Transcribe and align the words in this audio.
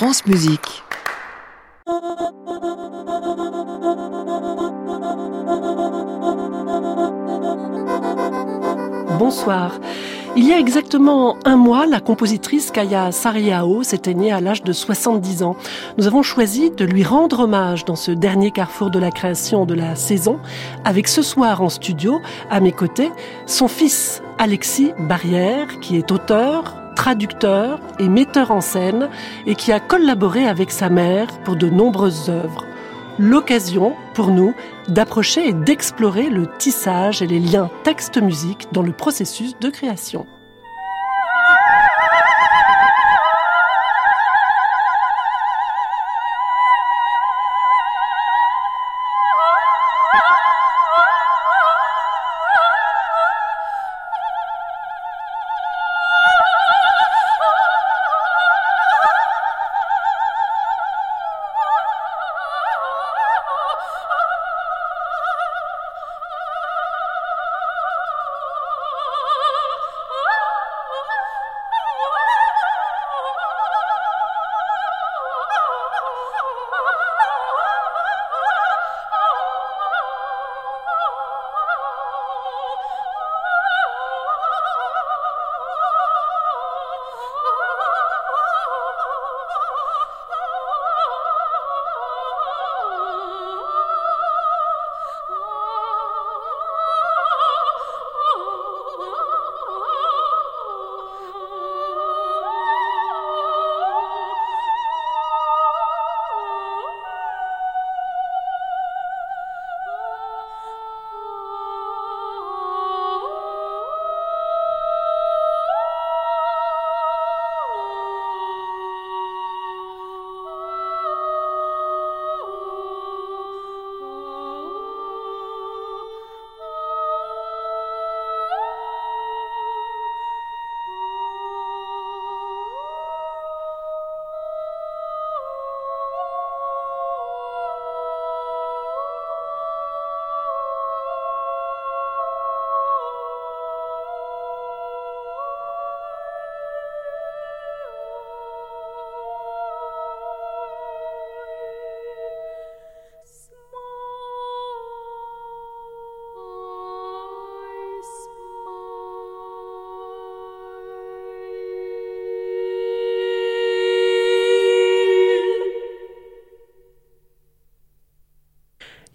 France 0.00 0.24
Musique. 0.24 0.82
Bonsoir. 9.18 9.78
Il 10.36 10.48
y 10.48 10.54
a 10.54 10.58
exactement 10.58 11.36
un 11.44 11.56
mois, 11.56 11.84
la 11.84 12.00
compositrice 12.00 12.70
Kaya 12.70 13.12
Sariao 13.12 13.82
s'éteignait 13.82 14.30
à 14.30 14.40
l'âge 14.40 14.62
de 14.62 14.72
70 14.72 15.42
ans. 15.42 15.54
Nous 15.98 16.06
avons 16.06 16.22
choisi 16.22 16.70
de 16.70 16.86
lui 16.86 17.04
rendre 17.04 17.40
hommage 17.40 17.84
dans 17.84 17.94
ce 17.94 18.10
dernier 18.10 18.52
carrefour 18.52 18.88
de 18.88 18.98
la 18.98 19.10
création 19.10 19.66
de 19.66 19.74
la 19.74 19.96
saison, 19.96 20.38
avec 20.86 21.08
ce 21.08 21.20
soir 21.20 21.60
en 21.60 21.68
studio, 21.68 22.22
à 22.48 22.60
mes 22.60 22.72
côtés, 22.72 23.12
son 23.44 23.68
fils 23.68 24.22
Alexis 24.38 24.92
Barrière, 24.98 25.78
qui 25.80 25.98
est 25.98 26.10
auteur, 26.10 26.80
traducteur 27.00 27.80
et 27.98 28.10
metteur 28.10 28.50
en 28.50 28.60
scène, 28.60 29.08
et 29.46 29.54
qui 29.54 29.72
a 29.72 29.80
collaboré 29.80 30.46
avec 30.46 30.70
sa 30.70 30.90
mère 30.90 31.28
pour 31.44 31.56
de 31.56 31.70
nombreuses 31.70 32.28
œuvres 32.28 32.66
l'occasion 33.18 33.94
pour 34.12 34.28
nous 34.28 34.54
d'approcher 34.88 35.48
et 35.48 35.52
d'explorer 35.54 36.28
le 36.28 36.46
tissage 36.58 37.22
et 37.22 37.26
les 37.26 37.40
liens 37.40 37.70
texte-musique 37.84 38.68
dans 38.72 38.82
le 38.82 38.92
processus 38.92 39.58
de 39.58 39.70
création. 39.70 40.26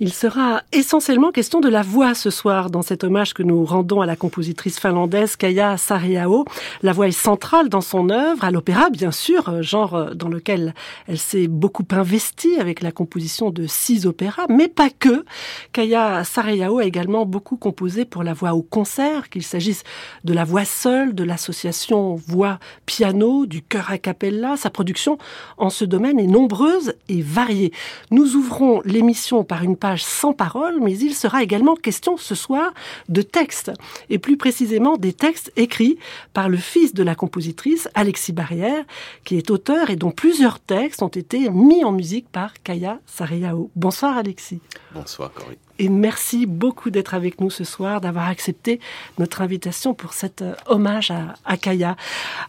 Il 0.06 0.14
sera 0.14 0.62
essentiellement 0.72 1.32
question 1.32 1.62
de 1.62 1.68
la 1.68 1.82
voix 1.82 2.14
ce 2.14 2.30
soir 2.30 2.70
dans 2.70 2.84
cet 2.84 3.04
hommage 3.04 3.34
que 3.34 3.42
nous 3.42 3.66
rendons 3.66 4.02
à 4.02 4.06
la 4.06 4.16
compositrice 4.16 4.80
finlandaise 4.80 5.36
Kaya 5.36 5.78
Sariao. 5.78 6.46
La 6.84 6.94
voix 6.94 7.08
est 7.08 7.12
centrale 7.12 7.70
dans 7.70 7.82
son 7.82 8.12
œuvre, 8.12 8.44
à 8.44 8.52
l'opéra 8.52 8.92
bien 8.92 9.10
sûr, 9.10 9.64
genre 9.64 10.14
dans 10.14 10.30
lequel 10.30 10.76
elle 11.08 11.18
s'est 11.18 11.48
beaucoup 11.48 11.88
investie 11.90 12.60
avec 12.60 12.84
la 12.84 12.92
composition 12.92 13.50
de 13.50 13.66
six 13.66 14.06
opéras, 14.06 14.46
mais 14.48 14.68
pas 14.68 14.92
que. 14.92 15.26
Kaya 15.74 16.24
Sariao 16.24 16.78
a 16.78 16.86
également 16.86 17.26
beaucoup 17.26 17.58
composé 17.58 18.06
pour 18.06 18.22
la 18.22 18.34
voix 18.34 18.54
au 18.54 18.62
concert, 18.62 19.32
qu'il 19.32 19.42
s'agisse 19.42 19.82
de 20.24 20.34
la 20.36 20.44
voix 20.44 20.66
seule, 20.66 21.16
de 21.16 21.24
l'association 21.24 22.14
voix-piano, 22.14 23.48
du 23.48 23.64
chœur 23.64 23.90
a 23.90 23.98
cappella. 23.98 24.56
Sa 24.56 24.70
production 24.70 25.18
en 25.58 25.72
ce 25.72 25.84
domaine 25.84 26.20
est 26.20 26.28
nombreuse 26.28 26.94
et 27.10 27.24
variée. 27.24 27.72
Nous 28.12 28.36
ouvrons 28.36 28.84
l'émission 28.86 29.44
par 29.44 29.64
une 29.64 29.78
sans 30.04 30.34
parole, 30.34 30.80
mais 30.82 30.98
il 30.98 31.14
sera 31.14 31.44
également 31.44 31.76
question 31.76 32.18
ce 32.18 32.36
soir 32.36 32.74
de 33.10 33.22
textes, 33.22 33.72
et 34.10 34.20
plus 34.20 34.38
précisément 34.38 34.98
des 34.98 35.14
textes 35.14 35.52
écrits 35.56 35.98
par 36.34 36.50
le 36.50 36.58
fils 36.58 36.94
de 36.94 37.04
la 37.04 37.16
compositrice, 37.16 37.88
Alexis 37.94 38.34
Barrière, 38.34 38.84
qui 39.24 39.38
est 39.38 39.52
auteur 39.52 39.90
et 39.90 39.96
dont 39.96 40.12
plusieurs 40.12 40.60
textes 40.60 41.02
ont 41.02 41.08
été 41.08 41.50
mis 41.50 41.84
en 41.84 41.92
musique 41.92 42.30
par 42.30 42.54
Kaya 42.64 43.00
Sariao. 43.06 43.70
Bonsoir 43.76 44.18
Alexis. 44.18 44.62
Bonsoir 44.94 45.32
Corinne 45.32 45.65
et 45.80 45.90
merci 45.90 46.46
beaucoup 46.46 46.90
d'être 46.90 47.14
avec 47.14 47.42
nous 47.42 47.50
ce 47.50 47.64
soir, 47.64 48.02
d'avoir 48.02 48.28
accepté 48.28 48.80
notre 49.20 49.42
invitation 49.42 49.94
pour 49.94 50.14
cet 50.14 50.42
euh, 50.42 50.54
hommage 50.68 51.12
à, 51.12 51.36
à, 51.46 51.58
Kaya. 51.58 51.96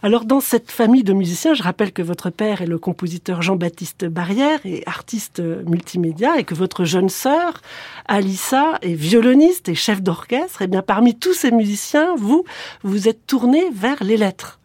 Alors 0.03 0.25
dans 0.25 0.39
cette 0.39 0.71
famille 0.71 1.03
de 1.03 1.13
musiciens, 1.13 1.53
je 1.53 1.63
rappelle 1.63 1.91
que 1.91 2.01
votre 2.01 2.29
père 2.29 2.61
est 2.61 2.67
le 2.67 2.77
compositeur 2.77 3.41
Jean-Baptiste 3.41 4.05
Barrière 4.05 4.59
et 4.65 4.83
artiste 4.85 5.39
multimédia 5.39 6.39
et 6.39 6.43
que 6.43 6.55
votre 6.55 6.85
jeune 6.85 7.09
sœur, 7.09 7.61
Alissa, 8.07 8.77
est 8.81 8.93
violoniste 8.93 9.69
et 9.69 9.75
chef 9.75 10.01
d'orchestre. 10.01 10.61
Et 10.61 10.65
eh 10.65 10.67
bien 10.67 10.81
parmi 10.81 11.17
tous 11.17 11.33
ces 11.33 11.51
musiciens, 11.51 12.15
vous, 12.15 12.43
vous 12.83 13.07
êtes 13.07 13.25
tourné 13.27 13.63
vers 13.73 14.03
les 14.03 14.17
lettres. 14.17 14.59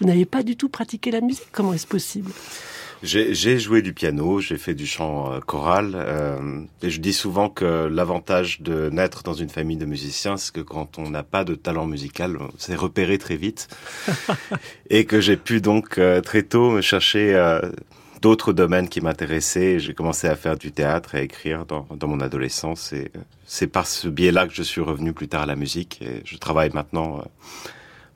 Vous 0.00 0.06
n'avez 0.06 0.24
pas 0.24 0.42
du 0.42 0.56
tout 0.56 0.68
pratiqué 0.68 1.10
la 1.10 1.20
musique? 1.20 1.48
Comment 1.52 1.72
est-ce 1.72 1.86
possible? 1.86 2.30
J'ai 3.02 3.58
joué 3.58 3.82
du 3.82 3.92
piano, 3.92 4.40
j'ai 4.40 4.56
fait 4.56 4.74
du 4.74 4.86
chant 4.86 5.32
euh, 5.32 5.40
choral, 5.40 5.92
euh, 5.94 6.62
et 6.82 6.90
je 6.90 7.00
dis 7.00 7.12
souvent 7.12 7.48
que 7.48 7.86
l'avantage 7.86 8.60
de 8.60 8.88
naître 8.90 9.22
dans 9.22 9.34
une 9.34 9.48
famille 9.48 9.76
de 9.76 9.84
musiciens, 9.84 10.36
c'est 10.36 10.52
que 10.52 10.60
quand 10.60 10.98
on 10.98 11.10
n'a 11.10 11.22
pas 11.22 11.44
de 11.44 11.54
talent 11.54 11.86
musical, 11.86 12.38
c'est 12.58 12.74
repéré 12.74 13.18
très 13.18 13.36
vite, 13.36 13.68
et 14.90 15.04
que 15.04 15.20
j'ai 15.20 15.36
pu 15.36 15.60
donc 15.60 15.98
euh, 15.98 16.20
très 16.20 16.42
tôt 16.42 16.70
me 16.70 16.80
chercher 16.80 17.14
d'autres 18.22 18.52
domaines 18.52 18.88
qui 18.88 19.00
m'intéressaient. 19.00 19.78
J'ai 19.78 19.92
commencé 19.92 20.26
à 20.26 20.36
faire 20.36 20.56
du 20.56 20.72
théâtre 20.72 21.14
et 21.14 21.18
à 21.18 21.22
écrire 21.22 21.66
dans, 21.66 21.86
dans 21.96 22.08
mon 22.08 22.20
adolescence, 22.20 22.92
et 22.92 23.10
c'est 23.46 23.66
par 23.66 23.86
ce 23.86 24.08
biais-là 24.08 24.46
que 24.46 24.54
je 24.54 24.62
suis 24.62 24.80
revenu 24.80 25.12
plus 25.12 25.28
tard 25.28 25.42
à 25.42 25.46
la 25.46 25.56
musique, 25.56 26.00
et 26.02 26.22
je 26.24 26.36
travaille 26.36 26.70
maintenant 26.72 27.22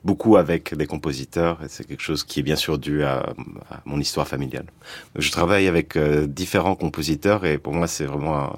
beaucoup 0.03 0.37
avec 0.37 0.75
des 0.75 0.85
compositeurs 0.85 1.59
et 1.63 1.67
c'est 1.67 1.85
quelque 1.85 2.01
chose 2.01 2.23
qui 2.23 2.39
est 2.39 2.43
bien 2.43 2.55
sûr 2.55 2.77
dû 2.77 3.03
à, 3.03 3.33
mon 3.85 3.99
histoire 3.99 4.27
familiale. 4.27 4.65
Je 5.15 5.31
travaille 5.31 5.67
avec 5.67 5.95
euh, 5.95 6.25
différents 6.25 6.75
compositeurs 6.75 7.45
et 7.45 7.57
pour 7.57 7.73
moi 7.73 7.87
c'est 7.87 8.05
vraiment 8.05 8.53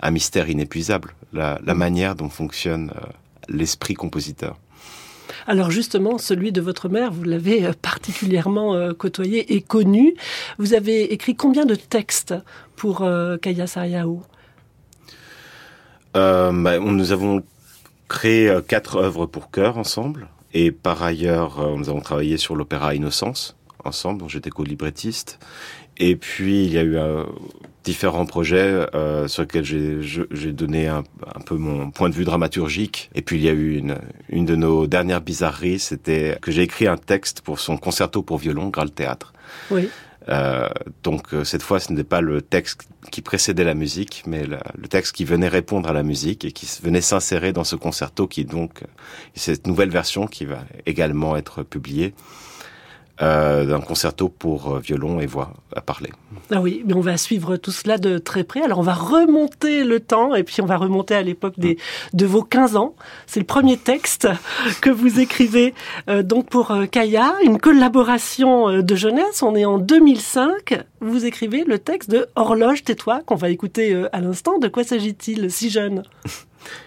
un, 0.00 0.10
mystère 0.10 0.48
inépuisable, 0.48 1.14
la, 1.32 1.60
la, 1.64 1.74
manière 1.74 2.14
dont 2.14 2.28
fonctionne 2.28 2.92
euh, 2.96 3.06
l'esprit 3.48 3.94
compositeur. 3.94 4.58
Alors 5.48 5.70
justement, 5.70 6.18
celui 6.18 6.52
de 6.52 6.60
votre 6.60 6.88
mère, 6.88 7.12
vous 7.12 7.24
l'avez 7.24 7.66
euh, 7.66 7.72
particulièrement 7.80 8.94
côtoyé 8.94 9.54
et 9.54 9.60
connu. 9.60 10.14
Vous 10.58 10.72
avez 10.74 11.12
écrit 11.12 11.36
combien 11.36 11.66
de 11.66 11.74
textes 11.74 12.34
pour 12.76 13.04
Kaya 13.42 13.66
Sariao 13.66 14.22
bah, 16.14 16.52
Nous 16.52 17.12
avons 17.12 17.42
créé 18.08 18.56
quatre 18.68 18.96
œuvres 18.96 19.26
pour 19.26 19.50
chœur 19.50 19.78
ensemble. 19.78 20.28
Et 20.58 20.72
par 20.72 21.02
ailleurs, 21.02 21.60
euh, 21.60 21.76
nous 21.76 21.90
avons 21.90 22.00
travaillé 22.00 22.38
sur 22.38 22.56
l'opéra 22.56 22.94
Innocence 22.94 23.58
ensemble, 23.84 24.20
dont 24.20 24.28
j'étais 24.28 24.48
co-librettiste. 24.48 25.38
Et 25.98 26.16
puis 26.16 26.64
il 26.64 26.72
y 26.72 26.78
a 26.78 26.82
eu 26.82 26.96
différents 27.84 28.26
projets 28.26 28.86
sur 29.28 29.42
lesquels 29.42 29.64
j'ai 29.64 30.52
donné 30.52 30.88
un, 30.88 31.04
peu 31.46 31.56
mon 31.56 31.90
point 31.90 32.10
de 32.10 32.14
vue 32.14 32.24
dramaturgique. 32.24 33.10
Et 33.14 33.22
puis 33.22 33.36
il 33.36 33.44
y 33.44 33.48
a 33.48 33.52
eu 33.52 33.76
une, 33.78 33.96
une 34.28 34.44
de 34.44 34.56
nos 34.56 34.86
dernières 34.86 35.22
bizarreries, 35.22 35.78
c'était 35.78 36.36
que 36.42 36.50
j'ai 36.50 36.62
écrit 36.62 36.86
un 36.86 36.98
texte 36.98 37.40
pour 37.40 37.60
son 37.60 37.78
concerto 37.78 38.22
pour 38.22 38.38
violon, 38.38 38.68
Graal 38.68 38.90
Théâtre. 38.90 39.32
Oui. 39.70 39.88
Euh, 40.28 40.68
donc 41.02 41.32
euh, 41.32 41.44
cette 41.44 41.62
fois, 41.62 41.78
ce 41.78 41.92
n'était 41.92 42.04
pas 42.04 42.20
le 42.20 42.42
texte 42.42 42.88
qui 43.10 43.22
précédait 43.22 43.64
la 43.64 43.74
musique, 43.74 44.24
mais 44.26 44.44
le 44.44 44.88
texte 44.88 45.14
qui 45.14 45.24
venait 45.24 45.48
répondre 45.48 45.88
à 45.88 45.92
la 45.92 46.02
musique 46.02 46.44
et 46.44 46.52
qui 46.52 46.68
venait 46.82 47.00
s'insérer 47.00 47.52
dans 47.52 47.64
ce 47.64 47.76
concerto 47.76 48.26
qui 48.26 48.44
donc 48.44 48.82
euh, 48.82 48.86
cette 49.34 49.66
nouvelle 49.66 49.90
version 49.90 50.26
qui 50.26 50.44
va 50.44 50.58
également 50.86 51.36
être 51.36 51.62
publiée 51.62 52.14
euh, 53.22 53.64
d'un 53.64 53.80
concerto 53.80 54.28
pour 54.28 54.74
euh, 54.74 54.78
violon 54.78 55.20
et 55.20 55.26
voix 55.26 55.54
à 55.74 55.80
parler. 55.80 56.10
Ah 56.50 56.60
oui, 56.60 56.82
mais 56.84 56.92
on 56.92 57.00
va 57.00 57.16
suivre 57.16 57.56
tout 57.56 57.70
cela 57.70 57.96
de 57.96 58.18
très 58.18 58.44
près. 58.44 58.60
Alors 58.60 58.78
on 58.78 58.82
va 58.82 58.92
remonter 58.92 59.84
le 59.84 60.00
temps 60.00 60.34
et 60.34 60.42
puis 60.42 60.60
on 60.60 60.66
va 60.66 60.76
remonter 60.76 61.14
à 61.14 61.22
l'époque 61.22 61.54
des 61.56 61.78
de 62.12 62.26
vos 62.26 62.42
15 62.42 62.76
ans. 62.76 62.94
C'est 63.26 63.40
le 63.40 63.46
premier 63.46 63.78
texte 63.78 64.28
que 64.82 64.90
vous 64.90 65.18
écrivez 65.18 65.72
euh, 66.10 66.22
donc 66.22 66.50
pour 66.50 66.74
Kaya, 66.90 67.32
une 67.42 67.58
collaboration 67.58 68.82
de 68.82 68.94
jeunesse. 68.94 69.42
On 69.42 69.54
est 69.54 69.64
en 69.64 69.78
2005. 69.78 70.84
Vous 71.00 71.24
écrivez 71.24 71.64
le 71.64 71.78
texte 71.78 72.10
de 72.10 72.26
Horloge 72.36 72.84
tais-toi 72.84 73.22
qu'on 73.24 73.36
va 73.36 73.48
écouter 73.48 74.04
à 74.12 74.20
l'instant. 74.20 74.58
De 74.58 74.68
quoi 74.68 74.84
s'agit-il 74.84 75.50
si 75.50 75.70
jeune? 75.70 76.02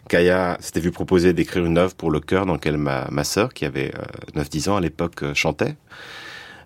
Kaya 0.08 0.58
s'était 0.60 0.80
vu 0.80 0.92
proposer 0.92 1.34
d'écrire 1.34 1.66
une 1.66 1.78
œuvre 1.78 1.96
pour 1.96 2.12
le 2.12 2.20
chœur 2.20 2.46
dans 2.46 2.54
lequel 2.54 2.78
ma, 2.78 3.24
sœur, 3.24 3.54
qui 3.54 3.66
avait 3.66 3.94
9-10 4.36 4.70
ans 4.70 4.76
à 4.78 4.81
l'époque, 4.81 5.24
chantait 5.34 5.76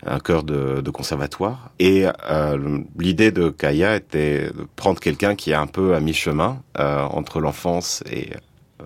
un 0.05 0.19
chœur 0.19 0.43
de, 0.43 0.89
conservatoire. 0.91 1.71
Et 1.79 2.05
euh, 2.29 2.79
l'idée 2.97 3.31
de 3.31 3.49
Kaya 3.49 3.95
était 3.95 4.47
de 4.47 4.67
prendre 4.75 4.99
quelqu'un 4.99 5.35
qui 5.35 5.51
est 5.51 5.55
un 5.55 5.67
peu 5.67 5.95
à 5.95 5.99
mi-chemin 5.99 6.61
euh, 6.79 7.03
entre 7.03 7.39
l'enfance 7.39 8.03
et 8.11 8.33
euh, 8.33 8.37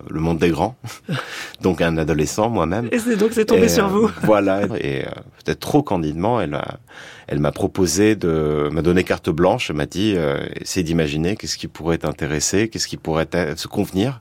le 0.08 0.20
monde 0.20 0.38
des 0.38 0.50
grands, 0.50 0.76
donc 1.62 1.80
un 1.80 1.96
adolescent 1.96 2.48
moi-même. 2.50 2.88
Et 2.92 2.98
c'est 2.98 3.16
donc 3.16 3.32
c'est 3.32 3.44
tombé 3.44 3.68
sur 3.68 3.88
vous. 3.88 4.10
voilà, 4.22 4.62
et 4.80 5.04
peut-être 5.44 5.60
trop 5.60 5.82
candidement, 5.82 6.40
elle 6.40 6.54
a, 6.54 6.78
elle 7.26 7.40
m'a 7.40 7.52
proposé 7.52 8.16
de, 8.16 8.68
m'a 8.72 8.82
donné 8.82 9.04
carte 9.04 9.30
blanche, 9.30 9.70
elle 9.70 9.76
m'a 9.76 9.86
dit, 9.86 10.14
euh, 10.16 10.46
essaye 10.60 10.84
d'imaginer 10.84 11.36
qu'est-ce 11.36 11.58
qui 11.58 11.68
pourrait 11.68 11.98
t'intéresser, 11.98 12.68
qu'est-ce 12.68 12.88
qui 12.88 12.96
pourrait 12.96 13.28
se 13.56 13.68
convenir. 13.68 14.20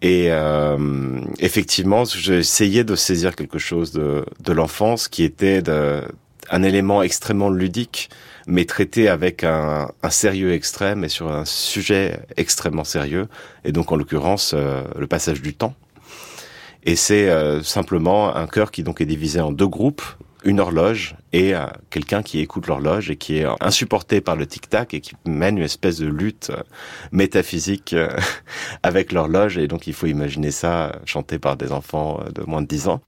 Et 0.00 0.26
euh, 0.30 1.20
effectivement, 1.40 2.04
j'ai 2.04 2.38
essayé 2.38 2.84
de 2.84 2.94
saisir 2.94 3.34
quelque 3.34 3.58
chose 3.58 3.92
de, 3.92 4.24
de 4.44 4.52
l'enfance 4.52 5.08
qui 5.08 5.24
était 5.24 5.60
de, 5.60 6.02
un 6.50 6.62
élément 6.62 7.02
extrêmement 7.02 7.50
ludique, 7.50 8.10
mais 8.48 8.64
traité 8.64 9.08
avec 9.08 9.44
un, 9.44 9.92
un, 10.02 10.10
sérieux 10.10 10.52
extrême 10.52 11.04
et 11.04 11.08
sur 11.08 11.30
un 11.30 11.44
sujet 11.44 12.20
extrêmement 12.36 12.84
sérieux. 12.84 13.28
Et 13.64 13.70
donc, 13.70 13.92
en 13.92 13.96
l'occurrence, 13.96 14.52
euh, 14.54 14.82
le 14.98 15.06
passage 15.06 15.40
du 15.40 15.54
temps. 15.54 15.74
Et 16.84 16.96
c'est 16.96 17.28
euh, 17.28 17.62
simplement 17.62 18.34
un 18.34 18.46
chœur 18.46 18.70
qui 18.70 18.82
donc 18.82 19.00
est 19.00 19.06
divisé 19.06 19.40
en 19.40 19.52
deux 19.52 19.68
groupes 19.68 20.02
une 20.44 20.60
horloge 20.60 21.16
et 21.32 21.54
euh, 21.54 21.66
quelqu'un 21.90 22.22
qui 22.22 22.40
écoute 22.40 22.66
l'horloge 22.66 23.10
et 23.10 23.16
qui 23.16 23.38
est 23.38 23.46
insupporté 23.60 24.20
par 24.20 24.36
le 24.36 24.46
tic-tac 24.46 24.94
et 24.94 25.00
qui 25.00 25.14
mène 25.26 25.58
une 25.58 25.64
espèce 25.64 25.98
de 25.98 26.06
lutte 26.06 26.50
euh, 26.50 26.62
métaphysique 27.12 27.92
euh, 27.92 28.08
avec 28.82 29.12
l'horloge. 29.12 29.58
Et 29.58 29.66
donc 29.66 29.86
il 29.86 29.94
faut 29.94 30.06
imaginer 30.06 30.50
ça 30.50 30.92
chanté 31.04 31.38
par 31.38 31.56
des 31.56 31.72
enfants 31.72 32.20
de 32.34 32.42
moins 32.42 32.62
de 32.62 32.66
10 32.66 32.88
ans. 32.88 33.00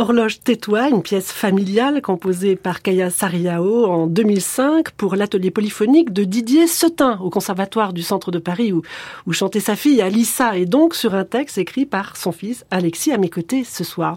Horloge 0.00 0.40
Tais-toi, 0.40 0.88
une 0.88 1.02
pièce 1.02 1.30
familiale 1.30 2.00
composée 2.00 2.56
par 2.56 2.80
Kaya 2.80 3.10
Sariao 3.10 3.84
en 3.84 4.06
2005 4.06 4.92
pour 4.92 5.14
l'atelier 5.14 5.50
polyphonique 5.50 6.10
de 6.14 6.24
Didier 6.24 6.66
Setin 6.66 7.18
au 7.22 7.28
Conservatoire 7.28 7.92
du 7.92 8.00
Centre 8.00 8.30
de 8.30 8.38
Paris 8.38 8.72
où, 8.72 8.80
où 9.26 9.32
chantait 9.34 9.60
sa 9.60 9.76
fille 9.76 10.00
Alissa 10.00 10.56
et 10.56 10.64
donc 10.64 10.94
sur 10.94 11.14
un 11.14 11.26
texte 11.26 11.58
écrit 11.58 11.84
par 11.84 12.16
son 12.16 12.32
fils 12.32 12.64
Alexis 12.70 13.12
à 13.12 13.18
mes 13.18 13.28
côtés 13.28 13.62
ce 13.62 13.84
soir. 13.84 14.16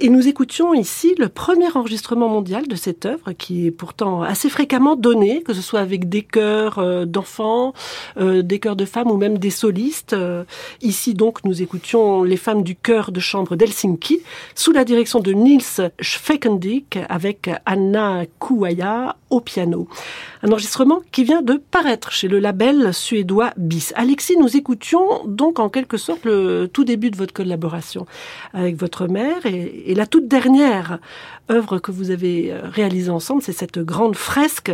Et 0.00 0.08
nous 0.08 0.26
écoutions 0.26 0.74
ici 0.74 1.14
le 1.16 1.28
premier 1.28 1.70
enregistrement 1.76 2.28
mondial 2.28 2.66
de 2.66 2.74
cette 2.74 3.06
œuvre 3.06 3.30
qui 3.30 3.68
est 3.68 3.70
pourtant 3.70 4.22
assez 4.22 4.50
fréquemment 4.50 4.96
donnée, 4.96 5.44
que 5.44 5.54
ce 5.54 5.62
soit 5.62 5.78
avec 5.78 6.08
des 6.08 6.22
chœurs 6.22 6.80
euh, 6.80 7.04
d'enfants, 7.04 7.72
euh, 8.18 8.42
des 8.42 8.58
chœurs 8.58 8.74
de 8.74 8.84
femmes 8.84 9.12
ou 9.12 9.16
même 9.16 9.38
des 9.38 9.50
solistes. 9.50 10.12
Euh, 10.12 10.42
ici 10.82 11.14
donc 11.14 11.44
nous 11.44 11.62
écoutions 11.62 12.24
les 12.24 12.36
femmes 12.36 12.64
du 12.64 12.74
chœur 12.74 13.12
de 13.12 13.20
chambre 13.20 13.54
d'Helsinki 13.54 14.22
sous 14.56 14.72
la 14.72 14.84
direction 14.84 15.19
de 15.20 15.32
Nils 15.32 15.90
Schweckendick 16.00 16.98
avec 17.08 17.50
Anna 17.66 18.24
Kouaya 18.38 19.16
au 19.30 19.40
piano. 19.40 19.88
Un 20.42 20.50
enregistrement 20.50 21.00
qui 21.12 21.24
vient 21.24 21.42
de 21.42 21.60
paraître 21.70 22.10
chez 22.10 22.28
le 22.28 22.38
label 22.38 22.92
suédois 22.92 23.52
BIS. 23.56 23.92
Alexis, 23.94 24.36
nous 24.36 24.56
écoutions 24.56 25.24
donc 25.26 25.58
en 25.58 25.68
quelque 25.68 25.96
sorte 25.96 26.24
le 26.24 26.68
tout 26.72 26.84
début 26.84 27.10
de 27.10 27.16
votre 27.16 27.32
collaboration 27.32 28.06
avec 28.54 28.76
votre 28.76 29.06
mère 29.06 29.46
et 29.46 29.94
la 29.94 30.06
toute 30.06 30.28
dernière 30.28 30.98
œuvre 31.50 31.78
que 31.78 31.90
vous 31.90 32.10
avez 32.10 32.54
réalisée 32.62 33.10
ensemble, 33.10 33.42
c'est 33.42 33.52
cette 33.52 33.78
grande 33.78 34.16
fresque 34.16 34.72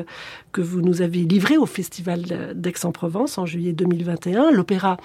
que 0.57 0.63
vous 0.63 0.81
nous 0.81 1.03
avez 1.03 1.19
livrée 1.19 1.59
au 1.59 1.67
Festival 1.67 2.55
d'Aix-en-Provence 2.55 3.37
en 3.37 3.45
juillet 3.45 3.73
2021, 3.73 4.51
l'opéra 4.53 4.97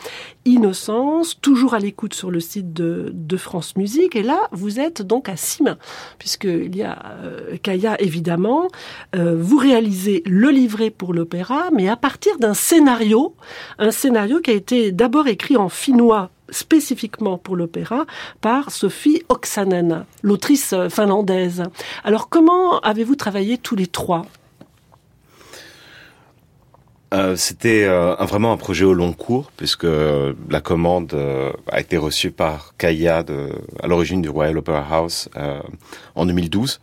Innocence, 0.46 1.42
toujours 1.42 1.74
à 1.74 1.80
l'écoute 1.80 2.14
sur 2.14 2.32
le 2.32 2.40
site 2.40 2.72
de, 2.72 3.12
de, 3.14 3.36
France 3.36 3.76
Musique. 3.76 4.16
Et 4.16 4.24
là, 4.24 4.40
vous 4.54 4.80
êtes 4.80 5.02
donc 5.02 5.28
à 5.28 5.36
six 5.36 5.62
mains, 5.62 5.78
puisqu'il 6.20 6.74
y 6.74 6.84
a 6.84 6.98
euh, 7.24 7.58
Kaya 7.62 8.02
évidemment. 8.02 8.70
Euh, 9.14 9.36
vous 9.38 9.58
réalisez 9.58 10.24
le 10.26 10.50
livret 10.52 10.90
pour 10.90 11.14
l'opéra, 11.14 11.70
mais 11.74 11.90
à 11.90 11.98
partir 11.98 12.38
d'un 12.40 12.54
scénario, 12.54 13.36
un 13.78 13.92
scénario 13.92 14.40
qui 14.40 14.52
a 14.52 14.54
été 14.54 14.94
d'abord 14.94 15.28
écrit 15.28 15.58
en 15.58 15.68
finnois 15.68 16.30
spécifiquement 16.52 17.38
pour 17.38 17.56
l'opéra 17.56 18.06
par 18.42 18.72
Sophie 18.72 19.24
Oksanen, 19.30 20.06
l'autrice 20.22 20.76
finlandaise. 20.90 21.64
Alors 22.04 22.30
comment 22.30 22.80
avez-vous 22.82 23.16
travaillé 23.16 23.58
tous 23.58 23.76
les 23.76 23.88
trois? 23.88 24.26
Euh, 27.14 27.36
C'était 27.36 27.84
euh, 27.84 28.16
vraiment 28.16 28.54
un 28.54 28.58
projet 28.58 28.86
au 28.86 28.94
long 28.94 29.12
cours, 29.12 29.52
puisque 29.58 29.84
la 30.50 30.62
commande 30.62 31.14
euh, 31.14 31.52
a 31.70 31.82
été 31.82 31.98
reçue 31.98 32.32
par 32.32 32.74
Kaya 32.78 33.26
à 33.84 33.88
l'origine 33.88 34.22
du 34.22 34.30
Royal 34.30 34.58
Opera 34.58 34.86
House 34.90 35.30
euh, 35.36 35.60
en 36.16 36.26
2012. 36.26 36.80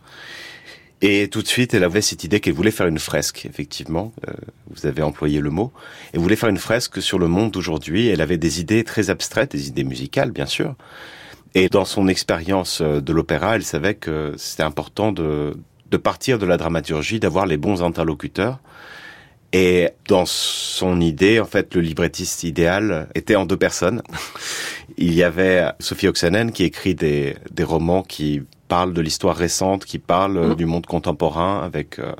Et 1.01 1.29
tout 1.29 1.41
de 1.41 1.47
suite, 1.47 1.73
elle 1.73 1.85
avait 1.85 2.01
cette 2.01 2.23
idée 2.25 2.41
qu'elle 2.41 2.53
voulait 2.53 2.71
faire 2.71 2.87
une 2.87 2.99
fresque, 2.99 3.45
effectivement, 3.45 4.11
euh, 4.27 4.33
vous 4.69 4.85
avez 4.85 5.01
employé 5.01 5.39
le 5.39 5.49
mot, 5.49 5.71
elle 6.13 6.19
voulait 6.19 6.35
faire 6.35 6.49
une 6.49 6.57
fresque 6.57 7.01
sur 7.01 7.19
le 7.19 7.27
monde 7.27 7.51
d'aujourd'hui. 7.51 8.07
Elle 8.07 8.21
avait 8.21 8.37
des 8.37 8.59
idées 8.59 8.83
très 8.83 9.09
abstraites, 9.09 9.51
des 9.51 9.69
idées 9.69 9.85
musicales, 9.85 10.31
bien 10.31 10.45
sûr. 10.45 10.75
Et 11.55 11.69
dans 11.69 11.85
son 11.85 12.07
expérience 12.09 12.81
euh, 12.81 12.99
de 12.99 13.13
l'opéra, 13.13 13.55
elle 13.55 13.63
savait 13.63 13.95
que 13.95 14.33
c'était 14.37 14.63
important 14.63 15.13
de, 15.13 15.55
de 15.89 15.97
partir 15.97 16.37
de 16.37 16.45
la 16.45 16.57
dramaturgie, 16.57 17.19
d'avoir 17.19 17.45
les 17.45 17.57
bons 17.57 17.81
interlocuteurs. 17.81 18.59
Et 19.51 19.89
dans 20.07 20.25
son 20.25 21.01
idée, 21.01 21.39
en 21.39 21.45
fait, 21.45 21.73
le 21.73 21.81
librettiste 21.81 22.43
idéal 22.43 23.07
était 23.15 23.35
en 23.35 23.45
deux 23.45 23.57
personnes. 23.57 24.03
Il 25.01 25.13
y 25.13 25.23
avait 25.23 25.65
Sophie 25.79 26.09
Oksanen 26.09 26.51
qui 26.51 26.65
écrit 26.65 26.93
des, 26.93 27.37
des 27.51 27.63
romans 27.63 28.03
qui 28.03 28.41
parle 28.67 28.93
de 28.93 28.99
l'histoire 28.99 29.37
récente, 29.37 29.85
qui 29.85 29.97
parle 29.97 30.51
mmh. 30.51 30.55
du 30.55 30.65
monde 30.65 30.85
contemporain 30.85 31.61
avec 31.63 31.99
euh, 31.99 32.11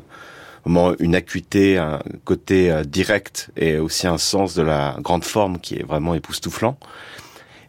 une 0.99 1.13
acuité, 1.13 1.77
un 1.77 1.99
côté 2.23 2.71
euh, 2.71 2.85
direct 2.85 3.51
et 3.57 3.79
aussi 3.79 4.07
un 4.07 4.17
sens 4.17 4.55
de 4.55 4.61
la 4.61 4.95
grande 5.01 5.25
forme 5.25 5.59
qui 5.59 5.75
est 5.75 5.83
vraiment 5.83 6.13
époustouflant, 6.13 6.77